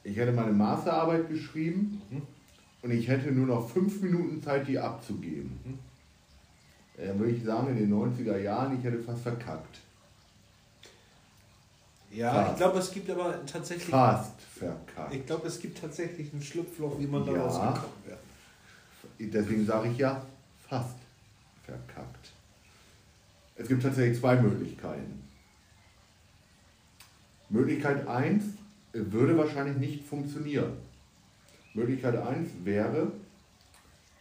[0.03, 2.21] ich hätte meine Masterarbeit geschrieben mhm.
[2.87, 5.59] Und ich hätte nur noch fünf Minuten Zeit, die abzugeben.
[5.65, 5.79] Mhm.
[6.95, 9.79] Dann würde ich sagen, in den 90er Jahren, ich hätte fast verkackt.
[12.09, 12.51] Ja, Fast.
[12.51, 13.89] ich glaube, es gibt aber tatsächlich.
[13.89, 15.13] Fast verkackt.
[15.13, 18.19] Ich glaube, es gibt tatsächlich ein Schlupfloch, wie man da rausgekommen wäre.
[19.19, 20.25] Deswegen sage ich ja,
[20.69, 20.95] fast
[21.65, 22.31] verkackt.
[23.57, 25.23] Es gibt tatsächlich zwei Möglichkeiten.
[27.49, 28.45] Möglichkeit 1
[28.93, 30.86] würde wahrscheinlich nicht funktionieren.
[31.77, 33.11] Möglichkeit 1 wäre,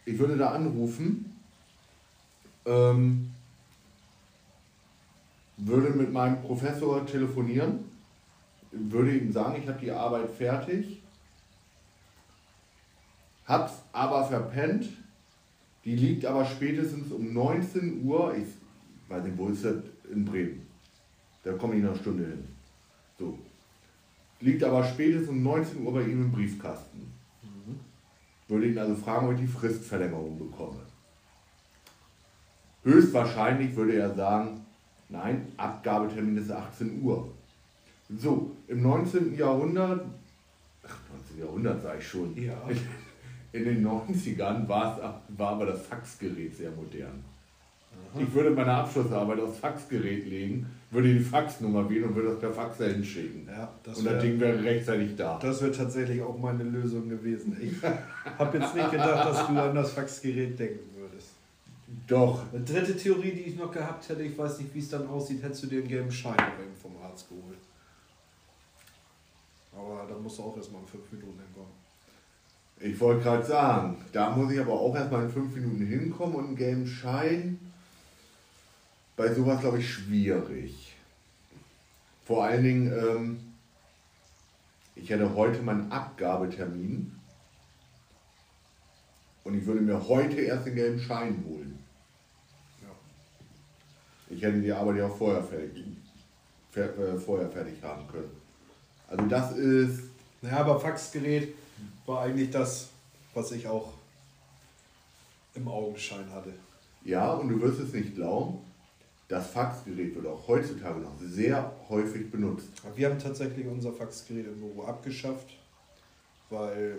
[0.05, 1.37] ich würde da anrufen,
[2.67, 3.31] ähm,
[5.57, 7.81] würde mit meinem Professor telefonieren,
[8.71, 11.03] würde ihm sagen, ich habe die Arbeit fertig,
[13.47, 14.89] hab's aber verpennt,
[15.85, 18.49] die liegt aber spätestens um 19 Uhr, ich
[19.09, 19.77] weiß nicht, wo ist das?
[20.13, 20.67] In Bremen.
[21.43, 22.45] Da komme ich in einer Stunde hin.
[23.19, 23.39] So.
[24.41, 27.16] Liegt aber spätestens um 19 Uhr bei ihm im Briefkasten.
[28.49, 30.81] Würde ihn also fragen, ob ich die Fristverlängerung bekomme.
[32.85, 34.67] Höchstwahrscheinlich würde er sagen,
[35.09, 37.33] Nein, Abgabetermin ist 18 Uhr.
[38.09, 39.37] So, im 19.
[39.37, 40.05] Jahrhundert,
[40.85, 41.39] ach, 19.
[41.41, 42.61] Jahrhundert sage ich schon, ja.
[43.53, 47.25] in den 90ern war, war aber das Faxgerät sehr modern.
[48.19, 52.53] Ich würde meine Abschlussarbeit aufs Faxgerät legen, würde die Faxnummer wählen und würde das per
[52.53, 53.49] Fax dahin schicken.
[53.49, 55.39] Ja, und das Ding wäre rechtzeitig da.
[55.41, 57.57] Das wäre tatsächlich auch meine Lösung gewesen.
[57.61, 57.75] Ich
[58.39, 60.97] habe jetzt nicht gedacht, dass du an das Faxgerät denken
[62.07, 62.43] doch.
[62.53, 65.43] Eine dritte Theorie, die ich noch gehabt hätte, ich weiß nicht, wie es dann aussieht,
[65.43, 66.37] hättest du dir einen gelben Schein
[66.81, 67.59] vom Arzt geholt.
[69.73, 71.73] Aber da musst du auch erstmal in fünf Minuten hinkommen.
[72.79, 76.47] Ich wollte gerade sagen, da muss ich aber auch erstmal in fünf Minuten hinkommen und
[76.47, 77.59] einen gelben Schein.
[79.17, 80.95] Bei sowas glaube ich schwierig.
[82.27, 83.41] Vor allen Dingen, ähm,
[84.95, 87.13] ich hätte heute meinen Abgabetermin
[89.45, 91.79] und ich würde mir heute erst den gelben Schein holen.
[94.29, 95.85] Ich hätte die Arbeit ja auch vorher fertig,
[96.73, 98.31] fer, äh, vorher fertig haben können.
[99.09, 100.03] Also das ist.
[100.43, 101.55] Naja, aber Faxgerät
[102.05, 102.89] war eigentlich das,
[103.35, 103.93] was ich auch
[105.55, 106.53] im Augenschein hatte.
[107.05, 108.59] Ja, und du wirst es nicht glauben,
[109.29, 112.69] das Faxgerät wird auch heutzutage noch sehr häufig benutzt.
[112.95, 115.49] Wir haben tatsächlich unser Faxgerät im Büro abgeschafft,
[116.49, 116.99] weil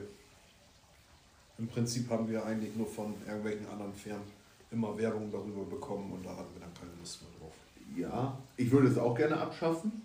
[1.57, 4.38] im Prinzip haben wir eigentlich nur von irgendwelchen anderen Firmen
[4.71, 7.53] immer Werbung darüber bekommen und da hatten wir dann keine Lust mehr drauf.
[7.95, 10.03] Ja, ich würde es auch gerne abschaffen.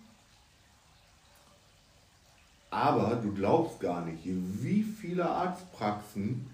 [2.71, 6.49] Aber du glaubst gar nicht, wie viele Arztpraxen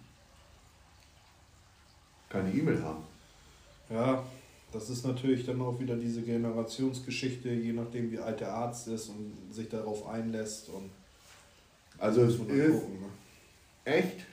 [2.28, 3.04] keine E-Mail haben.
[3.88, 4.24] Ja,
[4.72, 9.08] das ist natürlich dann auch wieder diese Generationsgeschichte, je nachdem wie alt der Arzt ist
[9.08, 10.68] und sich darauf einlässt.
[10.68, 10.90] Und
[11.98, 13.08] also es ist gucken, ne?
[13.84, 14.26] echt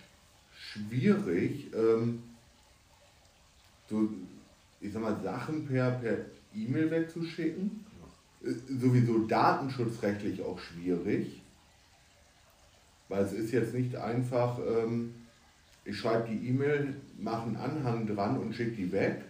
[0.58, 2.22] schwierig, ähm,
[3.90, 4.10] so,
[4.82, 6.18] ich sag mal, Sachen per, per
[6.54, 7.86] E-Mail wegzuschicken.
[8.44, 8.50] Ja.
[8.50, 11.42] Äh, sowieso datenschutzrechtlich auch schwierig.
[13.08, 15.14] Weil es ist jetzt nicht einfach, ähm,
[15.86, 19.24] ich schreibe die E-Mail, mache einen Anhang dran und schicke die weg,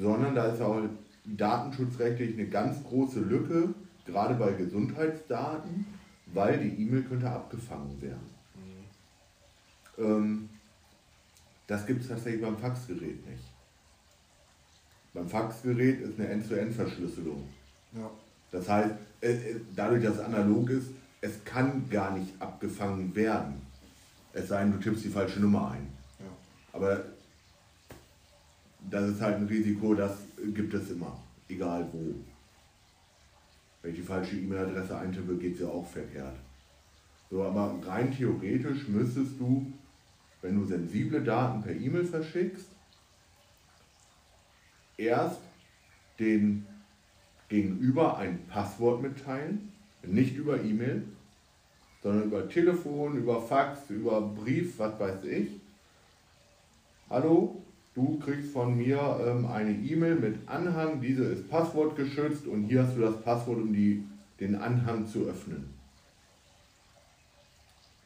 [0.00, 0.80] sondern da ist auch
[1.24, 3.74] datenschutzrechtlich eine ganz große Lücke,
[4.06, 5.86] gerade bei Gesundheitsdaten,
[6.32, 8.30] weil die E-Mail könnte abgefangen werden.
[8.54, 10.04] Mhm.
[10.04, 10.48] Ähm,
[11.66, 13.44] das gibt es tatsächlich beim Faxgerät nicht.
[15.12, 17.44] Beim Faxgerät ist eine End-zu-End-Verschlüsselung.
[17.92, 18.10] Ja.
[18.52, 18.94] Das heißt,
[19.76, 20.88] dadurch, dass es analog ist,
[21.20, 23.60] es kann gar nicht abgefangen werden.
[24.32, 25.86] Es sei denn, du tippst die falsche Nummer ein.
[26.18, 26.26] Ja.
[26.72, 27.04] Aber
[28.88, 30.18] das ist halt ein Risiko, das
[30.54, 32.14] gibt es immer, egal wo.
[33.82, 36.36] Wenn ich die falsche E-Mail-Adresse eintippe, geht es ja auch verkehrt.
[37.30, 39.72] So, aber rein theoretisch müsstest du,
[40.42, 42.66] wenn du sensible Daten per E-Mail verschickst,
[44.96, 45.40] erst
[46.18, 46.66] den
[47.48, 49.72] Gegenüber ein Passwort mitteilen,
[50.02, 51.04] nicht über E-Mail,
[52.02, 55.60] sondern über Telefon, über Fax, über Brief, was weiß ich.
[57.08, 57.62] Hallo,
[57.94, 62.96] du kriegst von mir ähm, eine E-Mail mit Anhang, diese ist passwortgeschützt und hier hast
[62.96, 64.04] du das Passwort, um die,
[64.38, 65.68] den Anhang zu öffnen.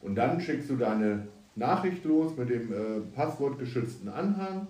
[0.01, 1.27] Und dann schickst du deine
[1.57, 4.67] Nachricht los mit dem äh, passwortgeschützten Anhang,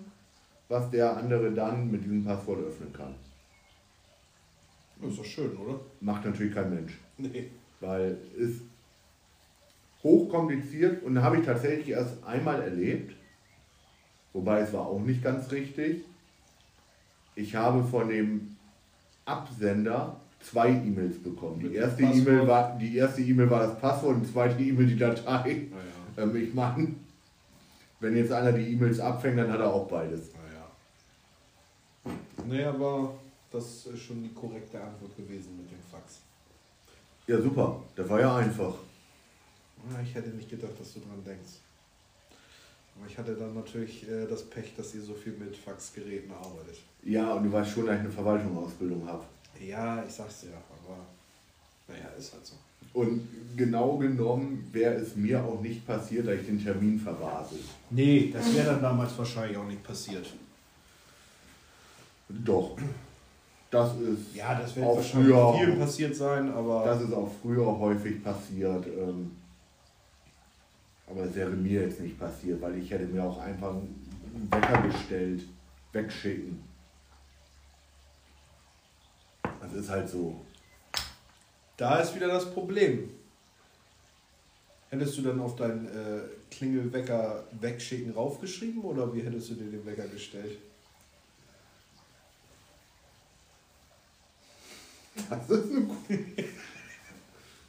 [0.69, 3.15] was der andere dann mit diesem Passwort öffnen kann.
[5.01, 5.79] Das ist doch schön, oder?
[5.99, 6.97] Macht natürlich kein Mensch.
[7.17, 7.49] Nee.
[7.81, 8.61] Weil es
[10.03, 13.15] hochkompliziert und habe ich tatsächlich erst einmal erlebt,
[14.35, 16.03] wobei es war auch nicht ganz richtig.
[17.35, 18.55] Ich habe von dem
[19.25, 21.59] Absender zwei E-Mails bekommen.
[21.61, 24.97] Die erste E-Mail war die erste E-Mail war das Passwort und die zweite E-Mail die
[24.97, 25.67] Datei.
[25.71, 25.77] Ja,
[26.17, 26.23] ja.
[26.23, 26.95] Ähm, ich meine,
[27.99, 30.31] wenn jetzt einer die E-Mails abfängt, dann hat er auch beides.
[30.33, 32.11] Ja,
[32.47, 33.15] Nee, aber
[33.51, 36.19] das ist schon die korrekte Antwort gewesen mit dem Fax.
[37.25, 37.81] Ja, super.
[37.95, 38.75] Das war ja einfach.
[40.03, 41.53] Ich hätte nicht gedacht, dass du dran denkst.
[42.95, 46.79] Aber ich hatte dann natürlich äh, das Pech, dass ihr so viel mit Faxgeräten arbeitet.
[47.03, 49.23] Ja, und du weißt schon, dass ich eine Verwaltungsausbildung habe.
[49.59, 50.97] Ja, ich sag's dir, aber
[51.87, 52.55] naja, ist halt so.
[52.93, 53.27] Und
[53.57, 57.55] genau genommen wäre es mir auch nicht passiert, dass ich den Termin verwase.
[57.89, 60.25] Nee, das wäre dann damals wahrscheinlich auch nicht passiert.
[62.29, 62.77] Doch.
[63.69, 66.85] Das ist ja, das wird auch früher viel passiert sein, aber.
[66.85, 68.87] Das ist auch früher häufig passiert.
[68.87, 69.31] Ähm,
[71.07, 74.81] aber es wäre mir jetzt nicht passiert, weil ich hätte mir auch einfach einen Wecker
[74.83, 75.43] gestellt,
[75.91, 76.63] wegschicken.
[79.61, 80.41] Das ist halt so.
[81.77, 83.09] Da ist wieder das Problem.
[84.89, 89.85] Hättest du dann auf deinen äh, Klingelwecker wegschicken raufgeschrieben oder wie hättest du dir den
[89.85, 90.57] Wecker gestellt?
[95.29, 96.19] Das ist eine gute.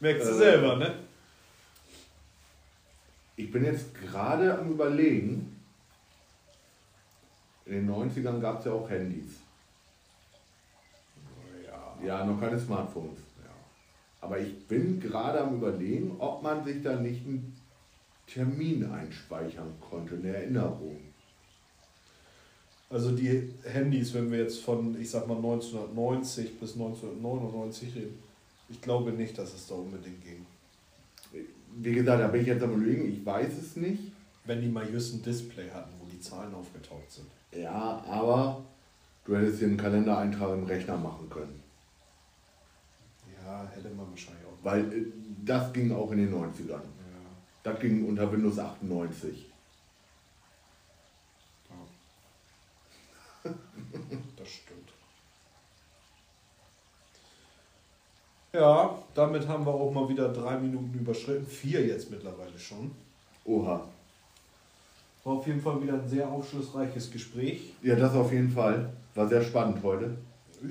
[0.00, 1.05] Merkst du selber, ne?
[3.36, 5.54] Ich bin jetzt gerade am Überlegen.
[7.66, 9.40] In den 90ern gab es ja auch Handys.
[11.66, 12.06] Ja.
[12.06, 13.18] ja, noch keine Smartphones.
[13.44, 13.50] Ja.
[14.22, 17.54] Aber ich bin gerade am Überlegen, ob man sich da nicht einen
[18.26, 20.96] Termin einspeichern konnte, eine Erinnerung.
[22.88, 28.18] Also die Handys, wenn wir jetzt von, ich sag mal 1990 bis 1999 reden,
[28.68, 30.46] ich glaube nicht, dass es da unbedingt ging
[31.78, 34.12] wie gesagt, da bin ich jetzt am überlegen, ich weiß es nicht.
[34.44, 37.26] Wenn die mal just ein Display hatten, wo die Zahlen aufgetaucht sind.
[37.52, 38.64] Ja, aber
[39.24, 41.62] du hättest dir einen Kalendereintrag im Rechner machen können.
[43.42, 44.64] Ja, hätte man wahrscheinlich auch.
[44.64, 45.06] Weil äh,
[45.44, 46.70] das ging auch in den 90ern.
[46.70, 46.80] Ja.
[47.64, 49.46] Das ging unter Windows 98.
[53.44, 53.50] Ja.
[54.36, 54.90] das stimmt.
[58.56, 61.46] Ja, damit haben wir auch mal wieder drei Minuten überschritten.
[61.46, 62.90] Vier jetzt mittlerweile schon.
[63.44, 63.82] Oha.
[65.24, 67.74] War auf jeden Fall wieder ein sehr aufschlussreiches Gespräch.
[67.82, 68.88] Ja, das auf jeden Fall.
[69.14, 70.16] War sehr spannend heute.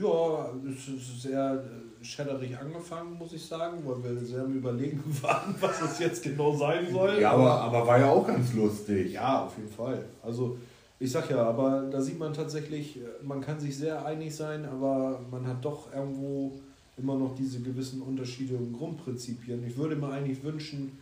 [0.02, 5.04] Ja, es ist sehr äh, schädderig angefangen, muss ich sagen, weil wir sehr am Überlegen
[5.22, 7.20] waren, was es jetzt genau sein soll.
[7.22, 9.14] Ja, aber, aber war ja auch ganz lustig.
[9.14, 10.04] Ja, auf jeden Fall.
[10.24, 10.58] Also
[11.00, 14.66] ich sag ja, aber da sieht man tatsächlich, äh, man kann sich sehr einig sein,
[14.66, 16.54] aber man hat doch irgendwo
[16.98, 19.66] immer noch diese gewissen Unterschiede und Grundprinzipien.
[19.68, 20.98] Ich würde mir eigentlich wünschen,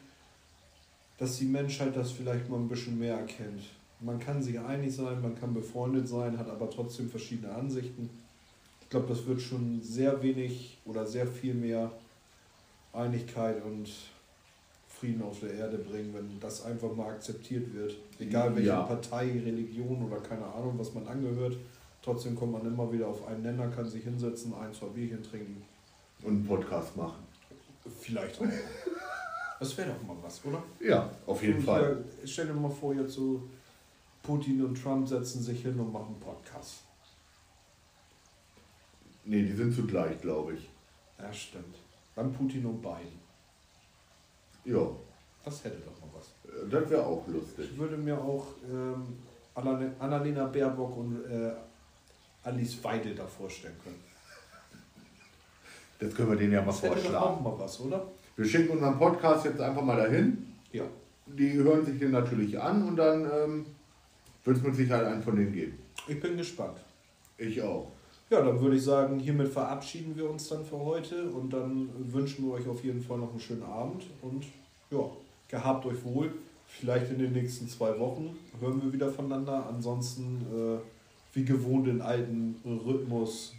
[1.18, 3.62] dass die Menschheit das vielleicht mal ein bisschen mehr erkennt.
[4.00, 8.10] Man kann sich einig sein, man kann befreundet sein, hat aber trotzdem verschiedene Ansichten.
[8.82, 11.92] Ich glaube, das wird schon sehr wenig oder sehr viel mehr
[12.92, 13.90] Einigkeit und
[14.88, 17.96] Frieden auf der Erde bringen, wenn das einfach mal akzeptiert wird.
[18.20, 18.84] Egal welche Ja.
[18.84, 21.58] Partei, Religion oder keine Ahnung, was man angehört.
[22.02, 25.62] Trotzdem kommt man immer wieder auf einen Nenner, kann sich hinsetzen, ein, zwei Bierchen trinken.
[26.24, 27.24] Und einen Podcast machen.
[28.00, 28.46] Vielleicht auch.
[29.60, 30.62] Das wäre doch mal was, oder?
[30.80, 32.04] Ja, auf jeden Und Fall.
[32.20, 33.42] hier, Stell dir mal vor, jetzt so
[34.22, 36.80] Putin und Trump setzen sich hin und machen einen Podcast.
[39.26, 40.70] Nee, die sind zugleich, glaube ich.
[41.18, 41.76] Ja, stimmt.
[42.16, 43.20] Dann Putin und Biden.
[44.66, 44.86] Ja,
[45.46, 46.28] Das hätte doch mal was.
[46.52, 47.70] äh, das wäre auch lustig.
[47.72, 49.18] Ich würde mir auch ähm,
[49.56, 51.52] Anna- Annalena Baerbock und äh,
[52.44, 54.02] Alice Weidel da vorstellen können.
[56.04, 57.44] Das können wir denen ja mal Das hätte doch auch vorschlagen.
[57.44, 58.06] mal was, oder?
[58.36, 60.48] Wir schicken unseren Podcast jetzt einfach mal dahin.
[60.72, 60.84] Ja.
[61.28, 63.66] Die hören sich den natürlich an und dann ähm,
[64.44, 65.78] wird es mit Sicherheit einen von denen geben.
[66.08, 66.78] Ich bin gespannt.
[67.38, 67.88] Ich auch.
[68.30, 72.46] Ja, dann würde ich sagen, hiermit verabschieden wir uns dann für heute und dann wünschen
[72.46, 74.44] wir euch auf jeden Fall noch einen schönen Abend und
[74.92, 75.10] ja,
[75.48, 76.32] gehabt euch wohl.
[76.66, 79.68] Vielleicht in den nächsten zwei Wochen hören wir wieder voneinander.
[79.70, 80.80] Ansonsten äh,
[81.34, 83.54] wie gewohnt in alten Rhythmus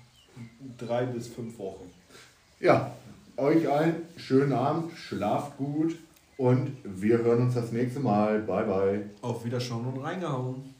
[0.76, 1.88] drei bis fünf Wochen.
[2.60, 2.92] Ja,
[3.36, 5.96] euch allen schönen Abend, schlaft gut
[6.36, 8.40] und wir hören uns das nächste Mal.
[8.40, 9.10] Bye bye.
[9.22, 10.74] Auf Wiederschauen und reingehauen.